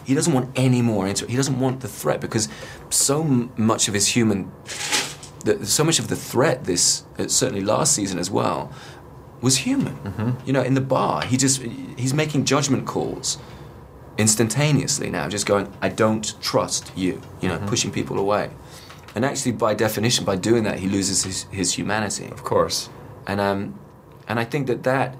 [0.05, 1.31] He doesn't want any more into it.
[1.31, 2.47] He doesn't want the threat because
[2.89, 4.51] so much of his human
[5.45, 8.71] the, so much of the threat this uh, certainly last season as well
[9.41, 9.95] was human.
[10.45, 11.61] You know in the bar he just
[12.01, 13.37] he's making judgment calls
[14.17, 18.49] instantaneously now just going i don't trust you you know pushing people away.
[19.13, 22.27] And actually by definition by doing that he loses his, his humanity.
[22.37, 22.89] Of course.
[23.27, 23.79] and um
[24.27, 25.15] and i think that that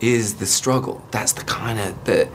[0.00, 0.96] is the struggle.
[1.10, 2.28] That's the kind of the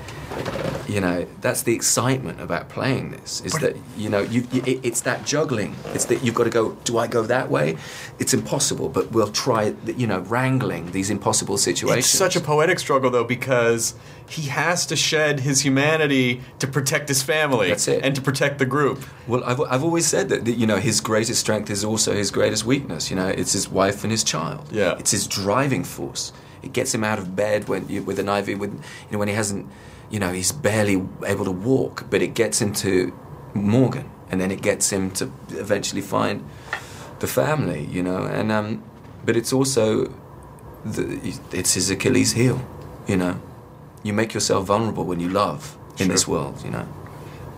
[0.88, 4.80] you know that's the excitement about playing this is that you know you, you it,
[4.84, 7.78] it's that juggling it's that you've got to go do i go that way
[8.20, 12.80] it's impossible but we'll try you know wrangling these impossible situations It's such a poetic
[12.80, 13.96] struggle, though, because
[14.28, 18.04] he has to shed his humanity to protect his family That's it.
[18.04, 19.04] and to protect the group.
[19.28, 22.32] Well, I've, I've always said that, that you know his greatest strength is also his
[22.32, 23.10] greatest weakness.
[23.10, 24.68] You know, it's his wife and his child.
[24.72, 24.96] Yeah.
[25.00, 26.34] it's his driving force.
[26.64, 28.60] It gets him out of bed when you, with an IV.
[28.60, 29.68] With you know when he hasn't,
[30.12, 33.14] you know, he's barely able to walk, but it gets him to
[33.54, 36.44] Morgan, and then it gets him to eventually find
[37.20, 37.86] the family.
[37.86, 38.84] You know, and um,
[39.26, 40.12] but it's also
[40.86, 41.20] the,
[41.52, 42.60] it's his Achilles heel.
[43.08, 43.42] You know,
[44.04, 46.08] you make yourself vulnerable when you love in Sure.
[46.08, 46.62] this world.
[46.64, 46.88] You know.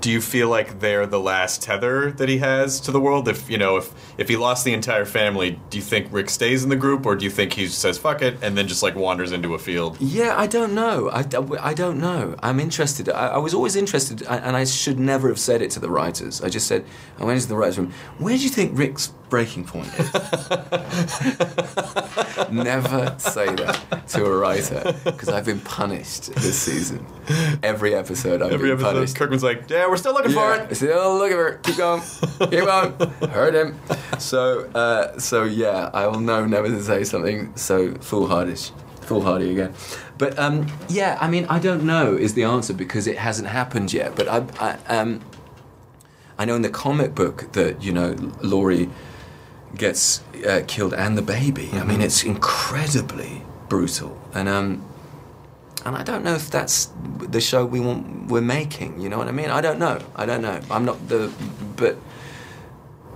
[0.04, 3.30] Do you feel like they're the last tether that he has to the world?
[3.30, 6.62] If you know, if if he lost the entire family, do you think Rick stays
[6.62, 8.96] in the group, or do you think he says fuck it and then just like
[8.96, 9.96] wanders into a field?
[10.02, 11.10] Yeah, I don't know.
[11.10, 11.24] I,
[11.62, 12.36] I don't know.
[12.44, 13.08] I'm interested.
[13.08, 16.42] I, I was always interested, and I should never have said it to the writers.
[16.42, 16.84] I just said,
[17.18, 20.14] I went into the writers' room, where do you think Rick's breaking point is?
[22.52, 27.04] never say that to a writer, because I've been punished this season.
[27.64, 29.16] Every episode I've Every been episode, punished.
[29.16, 31.60] Kirkman's like, "Yeah, we're still looking Yeah, for it." Still look at her.
[31.64, 32.02] Keep going.
[32.42, 32.94] Keep going.
[33.32, 33.80] Heard him.
[34.20, 38.70] So, uh, so yeah, I will know never to say something so foolhardish,
[39.02, 39.74] foolhardy again.
[40.20, 43.94] But um, yeah, I mean, I don't know is the answer because it hasn't happened
[43.94, 44.16] yet.
[44.16, 45.22] But I, I, um,
[46.38, 48.92] I know in the comic book that you know Lori
[49.76, 51.70] gets uh, killed and the baby.
[51.74, 54.86] I mean, it's incredibly brutal, and um,
[55.86, 59.00] and I don't know if that's the show we want we're making.
[59.00, 59.50] You know what I mean?
[59.50, 60.00] I don't know.
[60.16, 60.60] I don't know.
[60.70, 61.32] I'm not the,
[61.76, 61.98] but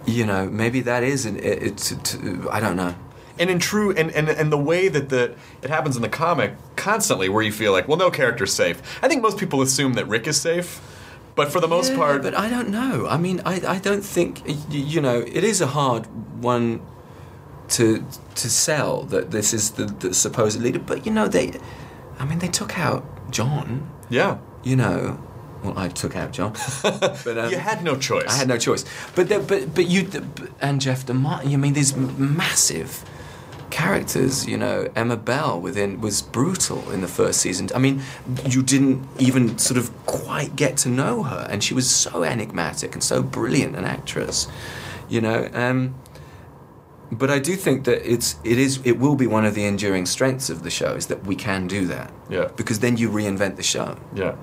[0.05, 1.37] you know, maybe that is an.
[1.37, 1.91] It, it's.
[1.91, 2.17] It,
[2.51, 2.95] I don't know.
[3.39, 6.55] And in true, and, and and the way that the it happens in the comic
[6.75, 8.81] constantly, where you feel like, well, no character's safe.
[9.03, 10.81] I think most people assume that Rick is safe,
[11.37, 13.07] but for the most Yeah, part, but I don't know.
[13.15, 14.31] I mean, I I don't think
[14.69, 15.19] you know.
[15.37, 16.03] It is a hard
[16.43, 16.81] one
[17.75, 18.03] to
[18.41, 20.79] to sell that this is the, the supposed leader.
[20.79, 21.47] But you know, they.
[22.19, 23.89] I mean, they took out Jon.
[24.09, 25.17] yeah, You know.
[25.63, 26.53] Well, I took out Jon,
[27.25, 28.29] but um, you had no choice.
[28.29, 28.85] I had no choice.
[29.15, 30.01] But there, but but you
[30.61, 31.47] and Jeff DeMunn.
[31.53, 33.03] I mean, these massive
[33.69, 34.47] characters.
[34.47, 37.69] You know, Emma Bell within was brutal in the first season.
[37.75, 38.01] I mean,
[38.49, 42.93] you didn't even sort of quite get to know her, and she was so enigmatic
[42.93, 44.47] and so brilliant an actress.
[45.09, 45.49] You know.
[45.53, 45.95] Um,
[47.09, 50.05] but I do think that it's it is it will be one of the enduring
[50.05, 52.11] strengths of the show is that we can do that.
[52.29, 52.49] Yeah.
[52.57, 53.97] Because then you reinvent the show.
[54.13, 54.35] yeah.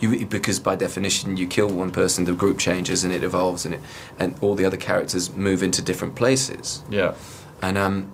[0.00, 3.76] You, because by definition, you kill one person, the group changes and it evolves, and
[3.76, 3.80] it,
[4.18, 7.14] and all the other characters move into different places, Yeah.
[7.62, 8.10] and um,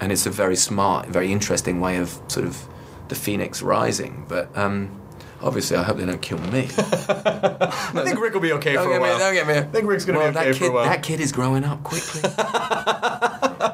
[0.00, 2.66] and it's a very smart, very interesting way of sort of
[3.08, 4.24] the phoenix rising.
[4.28, 5.00] But um,
[5.42, 6.68] obviously, I hope they don't kill me.
[6.78, 9.14] I think Rick will be okay don't for a while.
[9.14, 9.54] me, don't get me.
[9.54, 10.84] I think Rick's gonna well, be okay that for kid, a while.
[10.84, 12.22] That kid is growing up quickly.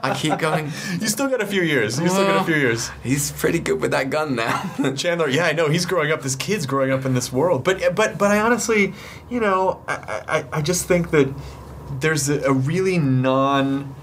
[0.05, 0.71] I keep going.
[1.01, 1.99] You still got a few years.
[1.99, 2.91] You still got a few years.
[3.03, 4.93] He's pretty good with that gun now.
[4.97, 6.23] Chandler, yeah, I know he's growing up.
[6.23, 8.95] This kid's growing up in this world, but but but I honestly,
[9.29, 11.33] you know, I I, I just think that
[12.01, 13.95] there's a, a really non.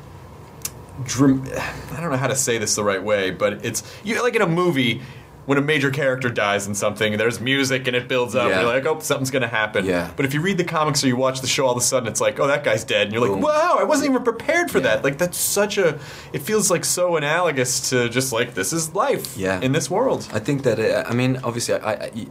[1.07, 4.41] I don't know how to say this the right way, but it's you like in
[4.41, 5.01] a movie
[5.45, 8.49] when a major character dies in something, there's music and it builds up.
[8.49, 8.59] Yeah.
[8.59, 9.83] And you're like, oh, something's gonna happen.
[9.83, 10.11] Yeah.
[10.15, 12.07] But if you read the comics or you watch the show, all of a sudden
[12.07, 13.41] it's like, oh, that guy's dead, and you're like, Boom.
[13.41, 14.83] wow, I wasn't even prepared for Yeah.
[14.97, 15.03] that.
[15.03, 15.97] Like that's such a.
[16.33, 19.35] It feels like so analogous to just like this is life.
[19.37, 19.59] Yeah.
[19.61, 20.27] In this world.
[20.31, 22.27] I think that uh, I mean, obviously, I, I,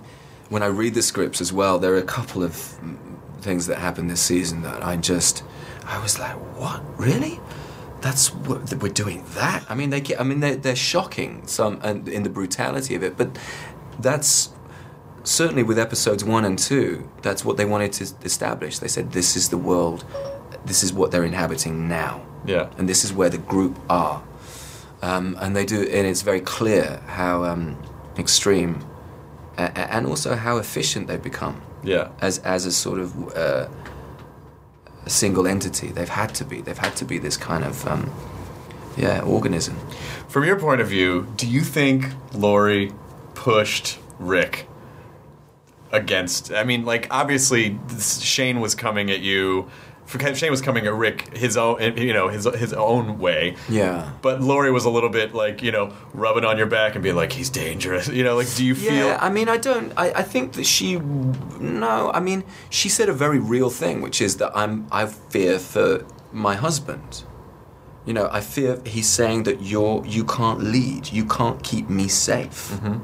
[0.48, 2.96] when I read the scripts as well, there are a couple of mm,
[3.40, 5.42] things that happened this season that I just,
[5.86, 7.40] I was like, what, really?
[8.00, 9.64] That's what we're doing that.
[9.68, 13.02] I mean, they, get, I mean, they're, they're shocking some and in the brutality of
[13.02, 13.36] it, but
[13.98, 14.50] that's
[15.24, 17.10] certainly with episodes one and two.
[17.22, 18.78] That's what they wanted to establish.
[18.78, 20.04] They said this is the world,
[20.64, 22.70] this is what they're inhabiting now Yeah.
[22.78, 24.22] and this is where the group are.
[25.02, 27.76] Um, and they do, and it's very clear how um,
[28.16, 28.84] extreme
[29.56, 32.08] a- and also how efficient they've become Yeah.
[32.20, 33.66] as as a sort of uh,
[35.08, 35.88] a single entity.
[35.88, 36.60] They've had to be.
[36.60, 38.12] They've had to be this kind of um,
[38.96, 39.76] yeah organism.
[40.28, 42.92] From your point of view, do you think Lori
[43.34, 44.68] pushed Rick
[45.90, 46.52] against?
[46.52, 49.70] I mean, like obviously Shane was coming at you.
[50.08, 53.56] Shane was coming at Rick his own, you know, his his own way.
[53.68, 54.10] Yeah.
[54.22, 57.16] But Lori was a little bit like, you know, rubbing on your back and being
[57.16, 58.08] like, he's dangerous.
[58.08, 58.94] You know, like, do you feel?
[58.94, 59.92] Yeah, I mean, I don't.
[59.96, 60.96] I, I think that she.
[60.96, 64.86] No, I mean, she said a very real thing, which is that I'm.
[64.90, 67.24] I fear for my husband.
[68.06, 70.04] You know, I fear he's saying that you're.
[70.06, 71.12] You can't lead.
[71.12, 72.70] You can't keep me safe.
[72.72, 72.98] Mm-hmm.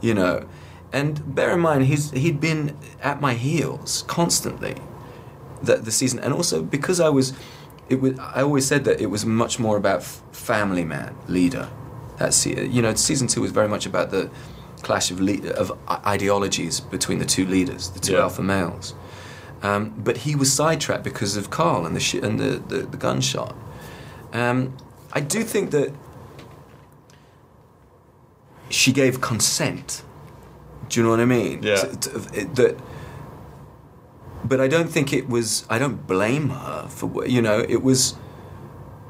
[0.00, 0.48] You know,
[0.92, 4.76] and bear in mind, he's he'd been at my heels constantly.
[5.62, 7.32] That the season, and also because I was.
[7.88, 8.18] It was.
[8.18, 11.68] I always said that it was much more about f- family man, leader.
[12.18, 14.30] That's you know, season two was very much about the
[14.82, 15.72] clash of le- of
[16.06, 18.22] ideologies between the two leaders, the two Yeah.
[18.22, 18.94] alpha males.
[19.62, 22.96] Um, but he was sidetracked because of Carl and the sh- and the, the, the
[22.96, 23.54] gunshot.
[24.32, 24.76] Um,
[25.12, 25.92] I do think that
[28.70, 30.02] she gave consent.
[30.88, 31.62] Do you know what I mean?
[31.62, 31.76] Yeah.
[31.76, 32.76] To- to- it- that.
[34.52, 35.66] But I don't think it was.
[35.70, 37.26] I don't blame her for.
[37.26, 38.14] You know, it was.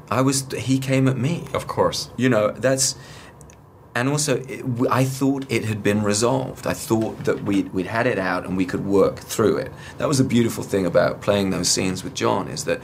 [0.09, 0.37] I was.
[0.53, 1.47] He came at me.
[1.53, 2.09] Of course.
[2.15, 2.95] You know, that's
[3.95, 6.65] and also, it, I thought it had been resolved.
[6.65, 9.71] I thought that we'd, we'd had it out and we could work through it.
[9.97, 12.81] That was a beautiful thing about playing those scenes with Jon is that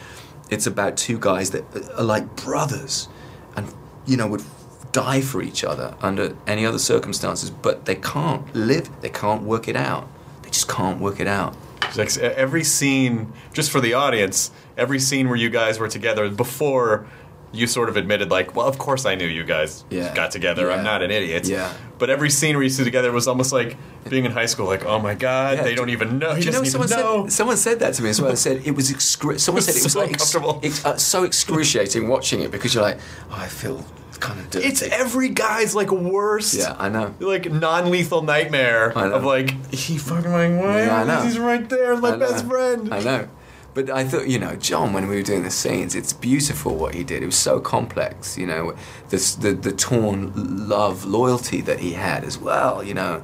[0.51, 3.07] it's about two guys that uh, are like brothers
[3.55, 3.73] and,
[4.05, 4.43] you know, would
[4.91, 9.67] die for each other under any other circumstances, but they can't live, they can't work
[9.67, 10.07] it out.
[10.43, 11.55] They just can't work it out.
[11.97, 17.07] Like every scene, just for the audience, every scene where you guys were together before
[17.51, 20.13] you sort of admitted, like, well, of course I knew you guys Yeah.
[20.13, 20.67] got together.
[20.67, 20.75] Yeah.
[20.75, 21.47] I'm not an idiot.
[21.47, 21.73] Yeah.
[21.97, 23.75] But every scene where you see together was almost like
[24.07, 25.63] being in high school, like, oh my god, Yeah.
[25.63, 26.35] they don't even know.
[26.35, 27.23] You know someone know.
[27.25, 28.29] said someone said that to me as well.
[28.29, 30.59] They said it was excru- someone said it was So like uncomfortable.
[30.63, 32.99] ex- uh, so excruciating watching it because you're like,
[33.31, 33.83] oh, I feel
[34.19, 34.67] kind of dirty.
[34.67, 36.53] It's every guy's like worst.
[36.53, 37.15] yeah, I know.
[37.19, 41.21] Like non-lethal nightmare of like he fucking like why Yeah, I know.
[41.21, 42.93] he's right there, my best friend.
[42.93, 43.27] I know.
[43.73, 46.95] But I thought, you know, Jon, when we were doing the scenes, it's beautiful what
[46.95, 47.21] he did.
[47.21, 48.75] It was so complex, you know,
[49.09, 53.23] this, the, the torn love, loyalty that he had as well, you know,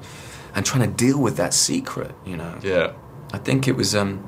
[0.54, 2.60] and trying to deal with that secret, you know.
[2.62, 2.94] Yeah.
[3.34, 4.28] I think it was, um,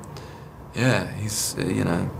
[0.74, 2.10] yeah, he's, uh, you know,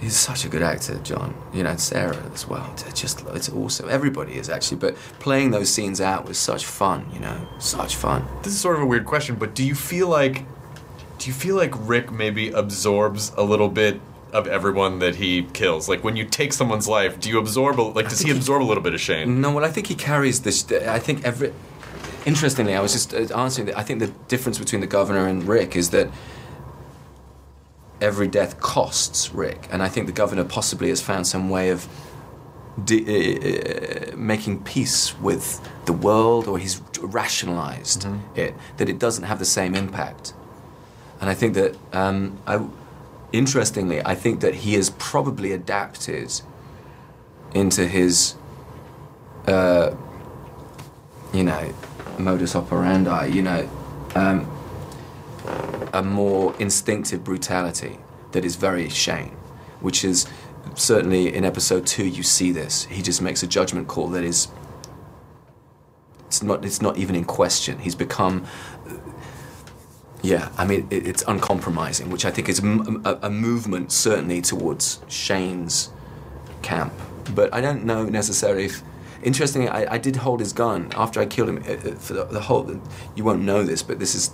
[0.00, 1.34] he's such a good actor, Jon.
[1.52, 2.72] You know, and Sarah as well.
[2.86, 3.88] It's just, it's awesome.
[3.88, 8.26] Everybody is actually, but playing those scenes out was such fun, you know, such fun.
[8.42, 10.44] This is sort of a weird question, but do you feel like
[11.26, 14.00] do you feel like Rick maybe absorbs a little bit
[14.32, 15.88] of everyone that he kills?
[15.88, 18.68] Like when you take someone's life, do you absorb a, like does he absorb a
[18.70, 19.40] little bit of shame?
[19.40, 20.70] No, well, I think he carries this.
[20.70, 21.52] I think every.
[22.26, 23.76] Interestingly, I was just uh, answering that.
[23.76, 26.10] I think the difference between the governor and Rick is that
[28.00, 31.88] every death costs Rick, and I think the governor possibly has found some way of
[32.84, 39.40] de- uh, making peace with the world, or he's rationalized it that it doesn't have
[39.40, 40.32] the same impact.
[41.20, 42.64] And I think that, um, I,
[43.32, 46.40] interestingly, I think that he has probably adapted
[47.54, 48.34] into his
[49.46, 49.94] uh,
[51.32, 51.72] you know,
[52.18, 53.68] modus operandi, you know,
[54.14, 54.50] um,
[55.92, 57.98] a more instinctive brutality
[58.32, 59.36] that is very Shane,
[59.80, 60.26] which is
[60.74, 62.84] certainly in episode two you see this.
[62.84, 64.48] He just makes a judgment call that is
[66.26, 67.78] it's not it's not even in question.
[67.78, 68.46] He's become
[70.22, 75.90] yeah, I mean it, it's uncompromising, which I think is a movement certainly towards Shane's
[76.62, 76.92] camp.
[77.34, 78.82] But I don't know necessarily if.
[79.22, 81.56] Interestingly, I, I did hold his gun after I killed him.
[81.66, 82.80] uh, uh, For the, the whole,
[83.16, 84.30] you won't know this, but this is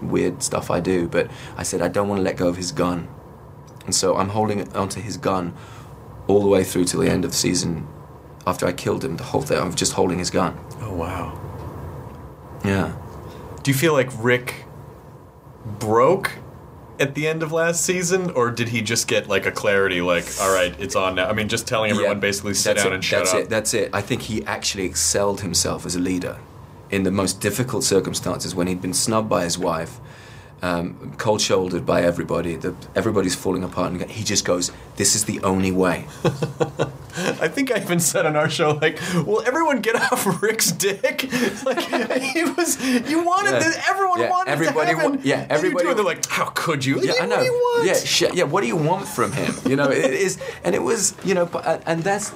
[0.00, 1.06] weird stuff I do.
[1.06, 3.08] But I said I don't want to let go of his gun,
[3.84, 5.54] and so I'm holding onto his gun
[6.26, 7.86] all the way through till the end of the season.
[8.44, 10.58] After I killed him, the whole thing, I'm just holding his gun.
[10.80, 11.38] Oh wow.
[12.64, 12.96] Yeah.
[13.62, 14.64] Do you feel like Rick
[15.64, 16.32] broke
[17.00, 20.26] at the end of last season, or did he just get like a clarity, like,
[20.40, 21.28] all right, it's on now?
[21.28, 23.40] I mean, just telling everyone Yeah, basically sit down it, and shut that's up.
[23.40, 23.48] it.
[23.48, 23.90] That's it.
[23.92, 26.38] I think he actually excelled himself as a leader
[26.90, 29.98] in the most difficult circumstances when he'd been snubbed by his wife,
[30.62, 32.56] um, cold-shouldered by everybody.
[32.56, 36.06] The, everybody's falling apart, and he just goes, "This is the only way."
[37.40, 41.28] I think I even said on our show, like, "Will everyone get off Rick's dick?"
[41.64, 41.80] Like,
[42.20, 42.80] he was.
[43.10, 43.58] You wanted Yeah.
[43.60, 43.88] this.
[43.88, 47.12] Everyone Yeah, wanted everybody to wa- yeah, everybody do They're like, "How could you?" Yeah,
[47.12, 47.36] Like, I know.
[47.36, 47.86] What do you want?
[47.86, 48.44] Yeah, sh- yeah.
[48.44, 49.54] What do you want from him?
[49.68, 51.46] You know, it is, and it was, you know,
[51.86, 52.32] and that's,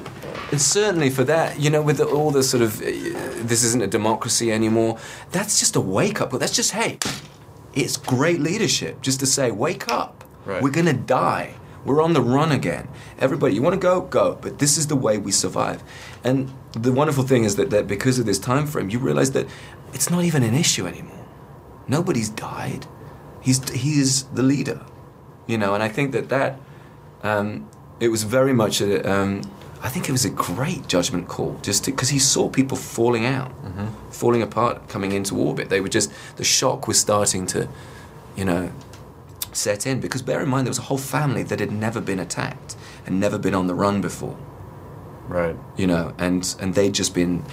[0.53, 3.83] and certainly for that, you know, with the, all the sort of, uh, this isn't
[3.83, 4.99] a democracy anymore.
[5.33, 6.31] That's just a wake up.
[6.33, 6.99] That's just hey,
[7.77, 10.25] it's great leadership just to say, wake up.
[10.45, 10.63] Right.
[10.63, 11.55] We're gonna die.
[11.85, 12.89] We're on the run again.
[13.19, 14.37] Everybody, you want to go, go.
[14.41, 15.85] But this is the way we survive.
[16.25, 19.47] And the wonderful thing is that, that because of this time frame, you realize that
[19.93, 21.25] it's not even an issue anymore.
[21.87, 22.87] Nobody's died.
[23.41, 24.85] He's he is the leader,
[25.47, 25.75] you know.
[25.75, 26.59] And I think that that
[27.23, 27.69] um,
[28.01, 29.09] it was very much a.
[29.09, 29.43] Um,
[29.83, 33.51] I think it was a great judgment call, just because he saw people falling out,
[33.63, 34.11] mm-hmm.
[34.11, 35.69] falling apart, coming into orbit.
[35.69, 37.69] They were just the shock was starting to,
[38.37, 38.73] you know,
[39.53, 40.01] set in.
[40.01, 43.21] Because bear in mind, there was a whole family that had never been attacked and
[43.21, 44.37] never been on the run before
[45.29, 45.57] Right.
[45.77, 47.45] you know, and and they'd just been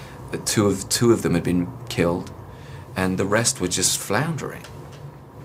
[0.46, 2.32] two of two of them had been killed,
[2.96, 4.64] and the rest were just floundering,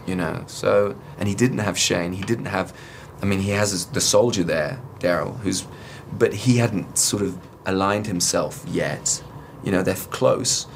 [0.07, 0.45] you know.
[0.47, 2.13] So and he didn't have Shane.
[2.13, 2.75] He didn't have.
[3.23, 5.67] I mean, he has the soldier there, Daryl, who's,
[6.13, 9.23] but he hadn't sort of aligned himself yet.
[9.65, 10.67] You know, they're close,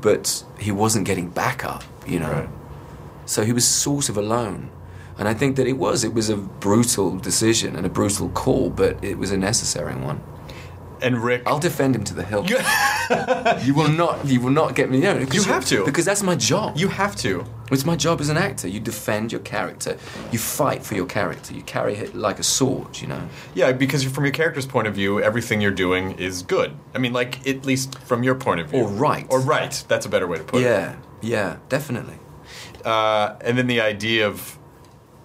[0.00, 1.82] but he wasn't getting back up.
[2.06, 2.48] You know, Right.
[3.24, 4.70] so he was sort of alone.
[5.18, 6.04] And I think that it was.
[6.04, 10.20] It was a brutal decision and a brutal call, but it was a necessary one.
[11.02, 11.42] And Rick.
[11.46, 12.44] I'll defend him to the hill.
[13.64, 14.26] you will not.
[14.26, 15.00] You will not get me.
[15.00, 15.84] No, You have to.
[15.84, 16.76] because that's my job.
[16.76, 17.44] you have to.
[17.70, 18.68] It's my job as an actor.
[18.68, 19.96] You defend your character.
[20.30, 21.52] You fight for your character.
[21.54, 23.00] You carry it like a sword.
[23.00, 23.28] You know.
[23.54, 26.72] Yeah, because from your character's point of view, everything you're doing is good.
[26.94, 29.26] I mean, like at least from your point of view, Or right.
[29.30, 29.84] or right.
[29.88, 30.64] That's a better way to put it.
[30.64, 30.96] Yeah.
[31.22, 31.56] Yeah.
[31.68, 32.18] Definitely.
[32.84, 34.56] Uh, and then the idea of,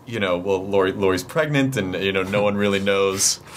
[0.08, 3.40] you know, well, Lori, Lori's pregnant, and you know, no one really knows.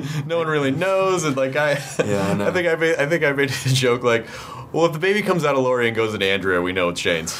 [0.26, 1.72] no one really knows, and like I,
[2.04, 2.52] Yeah, I know.
[2.52, 4.26] think I made, I think I made a joke like,
[4.72, 7.00] well, if the baby comes out of Lori and goes into Andrea, we know it's
[7.00, 7.38] Shane's.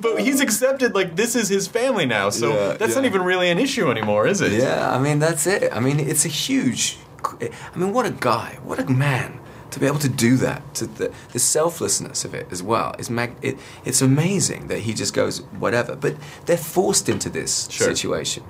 [0.00, 3.50] but he's accepted like this is his family now, so Yeah, that's not even really
[3.50, 4.52] an issue anymore, is it?
[4.52, 5.72] Yeah, I mean that's it.
[5.72, 6.98] I mean it's a huge.
[7.40, 9.38] I mean what a guy, what a man
[9.70, 10.74] to be able to do that.
[10.74, 13.34] To the, the selflessness of it as well is mag.
[13.42, 15.94] It, it's amazing that he just goes whatever.
[15.96, 16.16] But
[16.46, 17.86] they're forced into this Sure.
[17.86, 18.44] situation.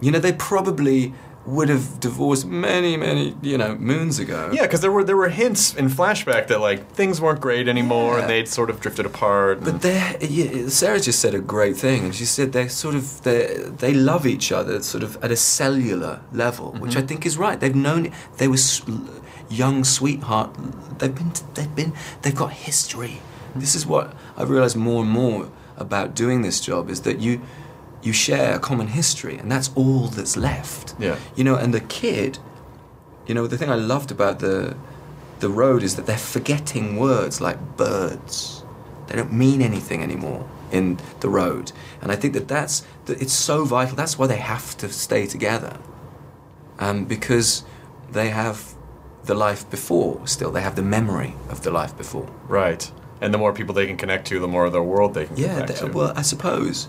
[0.00, 1.12] You know they probably
[1.46, 4.50] would have divorced many, many you know moons ago.
[4.52, 8.14] Yeah, because there were there were hints in flashback that like things weren't great anymore,
[8.14, 8.20] Yeah.
[8.20, 9.64] and they'd sort of drifted apart.
[9.64, 13.22] But they yeah, Sarah just said a great thing, and she said they sort of
[13.22, 16.80] they they love each other sort of at a cellular level, mm-hmm.
[16.80, 17.58] which I think is right.
[17.58, 18.58] They've known they were
[19.48, 20.50] young sweetheart.
[20.98, 21.92] They've been they've been
[22.22, 23.20] they've got history.
[23.56, 27.40] This is what I've realized more and more about doing this job is that you
[28.02, 30.94] you share a common history, and that's all that's left.
[30.98, 31.16] Yeah.
[31.36, 32.38] You know, and the kid,
[33.26, 34.76] you know, the thing I loved about the
[35.40, 38.62] the road is that they're forgetting words like birds.
[39.06, 43.32] They don't mean anything anymore in the road, and I think that that's that it's
[43.32, 43.96] so vital.
[43.96, 45.78] That's why they have to stay together,
[46.78, 47.64] um, because
[48.12, 48.74] they have
[49.24, 50.26] the life before.
[50.26, 52.28] Still, they have the memory of the life before.
[52.48, 52.90] right,
[53.20, 55.36] and the more people they can connect to, the more of their world they can
[55.36, 55.86] Yeah, connect th- to.
[55.98, 56.88] well, I suppose,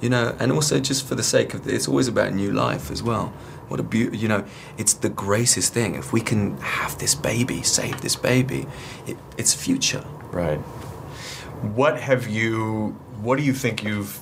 [0.00, 2.90] you know, and also just for the sake of it, it's always about new life
[2.90, 3.32] as well.
[3.68, 4.44] What a beauty, you know,
[4.78, 5.96] it's the greatest thing.
[5.96, 8.66] If we can have this baby, save this baby,
[9.06, 10.04] it, it's future.
[10.30, 10.58] Right.
[11.74, 12.96] What have you?
[13.22, 14.20] What do you think you've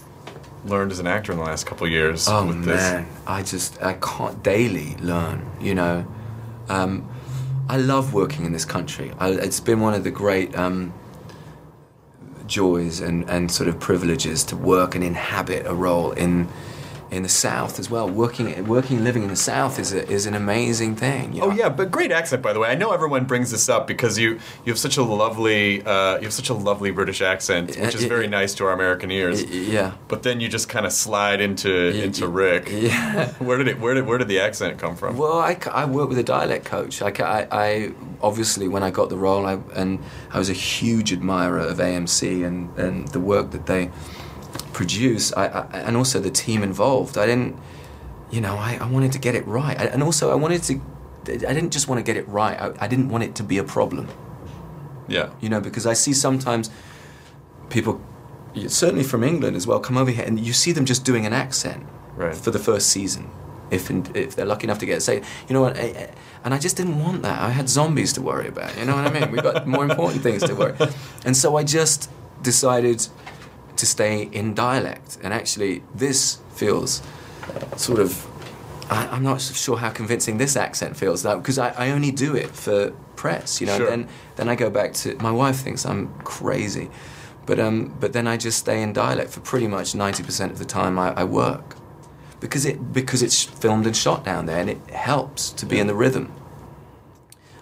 [0.64, 3.82] learned as an actor in the last couple of years Oh with man, I just
[3.82, 5.44] I can't daily learn.
[5.60, 6.06] You know,
[6.68, 7.08] um,
[7.68, 9.12] I love working in this country.
[9.18, 10.92] I, it's been one of the great um,
[12.46, 16.48] joys and, and sort of privileges to work and inhabit a role in
[17.14, 18.08] in the South as well.
[18.08, 21.32] Working working living in the South is a, is an amazing thing.
[21.34, 22.68] you Oh yeah, but great accent by the way.
[22.68, 24.34] I know everyone brings this up because you
[24.64, 28.04] you have such a lovely uh, you have such a lovely British accent, which is
[28.04, 29.42] very nice to our American ears.
[29.44, 29.92] Yeah.
[30.08, 32.68] But then you just kind of slide into into Rick.
[32.70, 33.28] Yeah.
[33.38, 33.80] Where did it?
[33.80, 35.16] Where did where did the accent come from?
[35.16, 37.00] Well, I, I work with a dialect coach.
[37.00, 37.92] Like I, I
[38.22, 42.46] obviously when I got the role, I, and I was a huge admirer of AMC
[42.46, 43.90] and, and the work that they
[44.72, 47.16] produce, I, I, and also the team involved.
[47.18, 47.56] I didn't,
[48.30, 50.80] you know, I, I wanted to get it right, I, and also I wanted to.
[51.26, 52.60] I didn't just want to get it right.
[52.60, 54.08] I, I didn't want it to be a problem.
[55.08, 55.30] yeah.
[55.40, 56.68] You know, because I see sometimes
[57.70, 57.98] people,
[58.68, 61.32] certainly from England as well, come over here and you see them just doing an
[61.32, 61.86] accent
[62.16, 62.36] Right.
[62.36, 63.28] for the first season,
[63.70, 65.00] if if they're lucky enough to get it.
[65.00, 65.76] Say, you know what?
[66.44, 67.40] And I just didn't want that.
[67.40, 68.76] I had zombies to worry about.
[68.78, 69.32] You know what I mean?
[69.32, 70.76] We've got more important things to worry.
[71.24, 72.10] And so I just
[72.42, 73.08] decided
[73.76, 75.18] to stay in dialect.
[75.22, 77.02] And actually, this feels
[77.76, 78.26] sort of.
[78.90, 82.50] I, I'm not sure how convincing this accent feels because I, I only do it
[82.50, 83.78] for press, you know.
[83.78, 83.88] Sure.
[83.88, 86.90] Then then I go back to my wife thinks I'm crazy,
[87.46, 90.58] but um but then I just stay in dialect for pretty much ninety percent of
[90.58, 91.76] the time I, I work,
[92.40, 95.86] because it because it's filmed and shot down there and it helps to be in
[95.86, 96.30] the rhythm.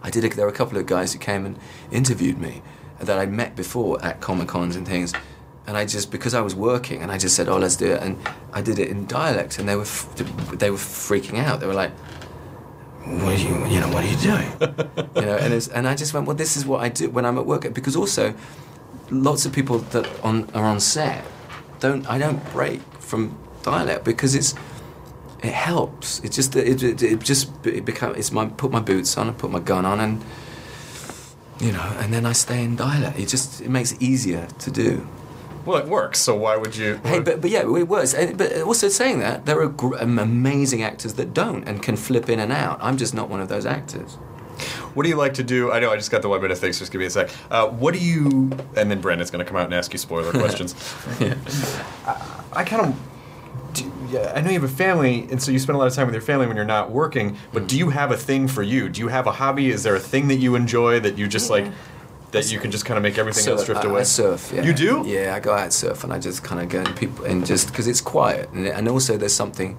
[0.02, 0.24] I did.
[0.24, 1.56] A, there were a couple of guys who came and
[1.92, 2.62] interviewed me
[2.98, 5.12] that I'd met before at comic cons and things,
[5.66, 8.02] and I just because I was working and I just said, "Oh, let's do it,"
[8.02, 8.18] and
[8.52, 10.14] I did it in dialect, and they were f-
[10.52, 11.60] they were freaking out.
[11.60, 11.92] They were like,
[13.04, 13.66] "What are you?
[13.66, 14.50] You know, what are you doing?"
[15.16, 17.24] you know, and it's, and I just went, "Well, this is what I do when
[17.24, 18.34] I'm at work," because also
[19.10, 21.22] lots of people that on are on set
[21.80, 24.54] don't I don't break from dialect because it's
[25.42, 26.20] it helps.
[26.20, 29.32] It just it, it, it just it become it's my put my boots on, I
[29.32, 30.24] put my gun on, and
[31.60, 33.18] you know, and then I stay in dialect.
[33.18, 35.06] It just it makes it easier to do.
[35.64, 36.18] Well, it works.
[36.20, 37.00] So why would you?
[37.04, 38.14] Hey, but but yeah, it works.
[38.14, 42.28] But also saying that there are gr- um, amazing actors that don't and can flip
[42.28, 42.78] in and out.
[42.80, 44.18] I'm just not one of those actors.
[44.94, 45.72] What do you like to do?
[45.72, 47.30] I know I just got the one minute thing, so just give me a sec.
[47.50, 48.50] Uh, what do you?
[48.76, 50.74] And then Brandon's going to come out and ask you spoiler questions.
[51.20, 51.34] Yeah.
[52.52, 52.94] I kind of.
[53.74, 55.94] Do, yeah, I know you have a family, and so you spend a lot of
[55.94, 57.38] time with your family when you're not working.
[57.54, 58.90] But do you have a thing for you?
[58.90, 59.70] Do you have a hobby?
[59.70, 61.64] Is there a thing that you enjoy that you just like?
[62.32, 64.00] That you can just kind of make everything else drift I, away.
[64.00, 64.50] I surf.
[64.54, 64.62] Yeah.
[64.62, 65.04] You do?
[65.06, 67.68] Yeah, I go out surf and I just kind of go and people and just
[67.68, 69.76] because it's quiet and, and also there's something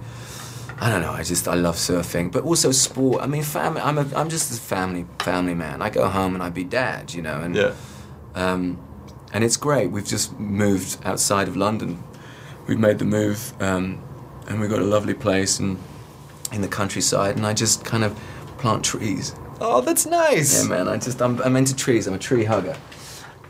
[0.80, 1.12] I don't know.
[1.12, 3.22] I just I love surfing, but also sport.
[3.22, 3.80] I mean, family.
[3.82, 5.82] I'm a I'm just a family family man.
[5.82, 7.74] I go home and I be dad, you know, and Yeah.
[8.36, 8.78] um,
[9.32, 9.92] and it's great.
[9.92, 12.04] We've just moved outside of London.
[12.68, 14.02] We've made the move, um,
[14.48, 15.78] and we've got a lovely place and
[16.52, 17.36] in the countryside.
[17.38, 18.20] And I just kind of
[18.58, 19.36] plant trees.
[19.62, 20.64] Oh, that's nice.
[20.64, 20.88] Yeah, man.
[20.88, 22.08] I just I'm, I'm into trees.
[22.08, 22.76] I'm a tree hugger.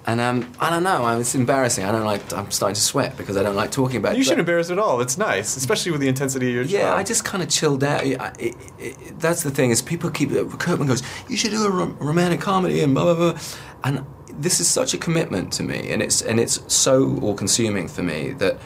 [0.06, 1.04] And um, I don't know.
[1.04, 1.86] I, it's embarrassing.
[1.86, 2.34] I don't like.
[2.34, 4.18] I'm starting to sweat because I don't like talking about.
[4.18, 5.00] You shouldn't embarrass at all.
[5.00, 6.98] It's nice, especially with the intensity of your yeah, job.
[6.98, 8.02] I just kind of chilled out.
[8.02, 11.70] I, it, it, that's the thing is people keep Kirkman goes, you should do a
[11.70, 13.42] rom- romantic comedy and blah blah blah,
[13.86, 17.88] and this is such a commitment to me, and it's and it's so all consuming
[17.88, 18.60] for me that,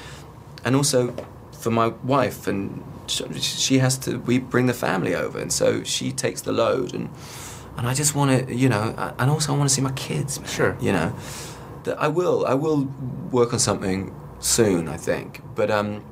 [0.66, 1.14] and also
[1.60, 4.18] for my wife, and she has to.
[4.20, 7.10] We bring the family over, and so she takes the load, and
[7.78, 10.40] and I just want to, you know, and also I want to see my kids.
[10.40, 10.78] Man, Sure.
[10.80, 11.14] you know,
[11.84, 12.46] that I will.
[12.46, 12.86] I will
[13.32, 14.88] work on something soon.
[14.88, 16.04] I think, but um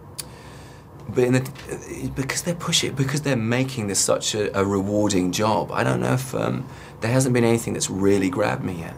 [1.08, 5.72] but in the, because they're pushing, because they're making this such a, a rewarding job,
[5.72, 6.68] I don't know if um,
[7.02, 8.96] there hasn't been anything that's really grabbed me yet.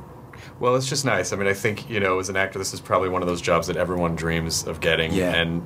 [0.60, 1.34] Well, it's just nice.
[1.34, 3.42] I mean, I think you know, as an actor, this is probably one of those
[3.42, 5.14] jobs that everyone dreams of getting.
[5.14, 5.36] Yeah.
[5.36, 5.66] And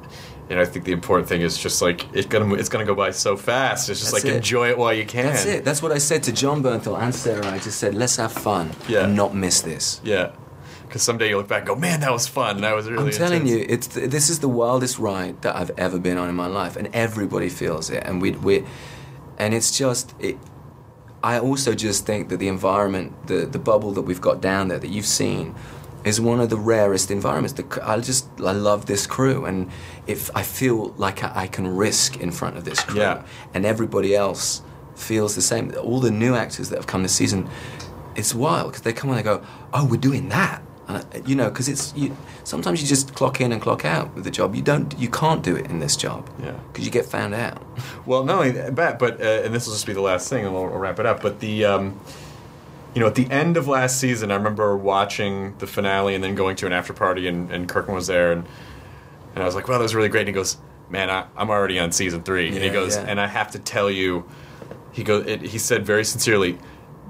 [0.50, 2.96] you know, I think the important thing is just like it's gonna it's gonna go
[2.96, 3.90] by so fast.
[3.90, 4.36] It's just That's like it.
[4.36, 5.28] enjoy it while you can.
[5.28, 5.64] That's it.
[5.64, 7.48] That's what I said to Jon Bernthal and Sarah.
[7.48, 9.06] I just said, let's have fun Yeah.
[9.06, 10.02] and not miss this.
[10.04, 10.32] Yeah.
[10.84, 12.60] Because someday you look back and go, man, that was fun.
[12.60, 13.06] That was really.
[13.06, 16.28] I'm telling intense." you, it's this is the wildest ride that I've ever been on
[16.28, 18.04] in my life, and everybody feels it.
[18.06, 18.66] And we, we,
[19.38, 20.38] and it's just it.
[21.24, 24.80] I also just think that the environment, the the bubble that we've got down there
[24.80, 25.56] that you've seen,
[26.04, 27.54] is one of the rarest environments.
[27.54, 29.70] The, I just I love this crew, and
[30.08, 33.24] if I feel like I, I can risk in front of this crew, Yeah.
[33.54, 34.62] and everybody else
[34.96, 35.74] feels the same.
[35.76, 37.48] All the new actors that have come this season,
[38.16, 39.42] it's wild because they come and they go,
[39.74, 40.62] "Oh, we're doing that."
[40.98, 42.16] I- you know, because it's you.
[42.44, 44.56] Sometimes you just clock in and clock out with the job.
[44.56, 46.30] You don't, you can't do it in this job.
[46.42, 46.52] Yeah.
[46.72, 47.62] Because you get found out.
[48.06, 50.54] Well, not only that, but uh, and this will just be the last thing, and
[50.54, 51.22] we'll, we'll wrap it up.
[51.22, 52.00] But the, um,
[52.96, 56.34] you know, at the end of last season, I remember watching the finale and then
[56.36, 58.46] going to an after party, and, and Kirkman was there, and
[59.36, 60.58] and I was like, "Wow, that was really great." And he goes,
[60.90, 62.50] "Man, I, I'm already on season three.
[62.50, 63.06] Yeah, and he goes, yeah.
[63.08, 64.26] "And I have to tell you,"
[64.92, 66.58] he goes, it, he said very sincerely,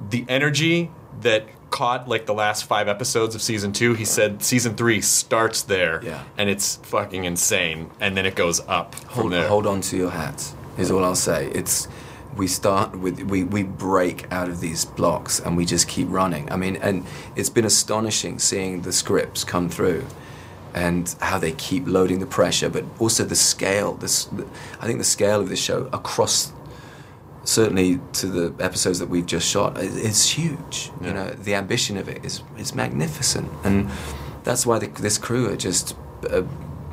[0.09, 3.93] the energy that caught like the last five episodes of season two.
[3.95, 6.23] He said season three starts there, Yeah.
[6.37, 9.47] and it's fucking insane, and then it goes up from Hold, there.
[9.47, 10.53] hold on to your hats.
[10.77, 11.49] Is all I'll say.
[11.55, 11.87] It's
[12.37, 16.51] we start with we we break out of these blocks and we just keep running.
[16.51, 17.05] I mean, and
[17.35, 20.05] it's been astonishing seeing the scripts come through.
[20.73, 23.95] And how they keep loading the pressure, but also the scale.
[23.95, 24.29] This,
[24.79, 26.53] I think the scale of this show across
[27.43, 30.91] certainly to the episodes that we've just shot i- is huge.
[31.01, 33.89] You know, the ambition of it is is magnificent, and
[34.43, 35.95] that's why the, this crew are just
[36.29, 36.41] uh,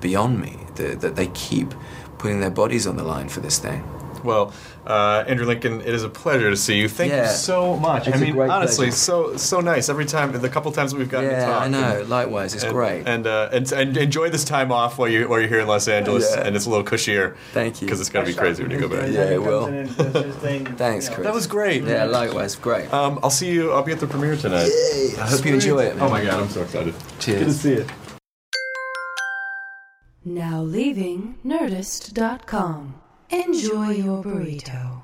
[0.00, 0.58] beyond me.
[0.76, 1.74] The, that they keep
[2.18, 3.82] putting their bodies on the line for this thing.
[4.24, 4.52] Well,
[4.88, 6.88] uh, Andrew Lincoln, it is a pleasure to see you.
[6.88, 7.24] Thank Yeah.
[7.30, 8.08] you so much.
[8.08, 8.96] It's I a mean, great honestly, pleasure.
[8.96, 10.32] so so nice every time.
[10.32, 11.62] The couple times we've gotten to yeah, talk.
[11.62, 12.00] I know.
[12.00, 13.06] And, Likewise, it's and, great.
[13.06, 15.86] And, uh, and and enjoy this time off while you while you're here in Los
[15.88, 16.44] Angeles, Yeah.
[16.46, 17.36] and it's a little cushier.
[17.52, 17.86] Thank you.
[17.86, 19.10] Because it's gonna be crazy when you go back.
[19.12, 19.66] Yeah, it will.
[19.66, 21.24] Thanks, Thanks, Chris.
[21.26, 21.82] That was great.
[21.84, 22.92] yeah, likewise, great.
[22.92, 23.72] Um, I'll see you.
[23.72, 24.70] I'll be at the premiere tonight.
[25.18, 25.96] I hope you enjoy it.
[25.96, 26.04] Man.
[26.04, 26.94] Oh my god, I'm so excited.
[27.20, 27.38] Cheers.
[27.38, 27.90] Good to see it.
[30.24, 32.94] Now leaving Nerdist.com.
[33.30, 35.02] Enjoy your burrito.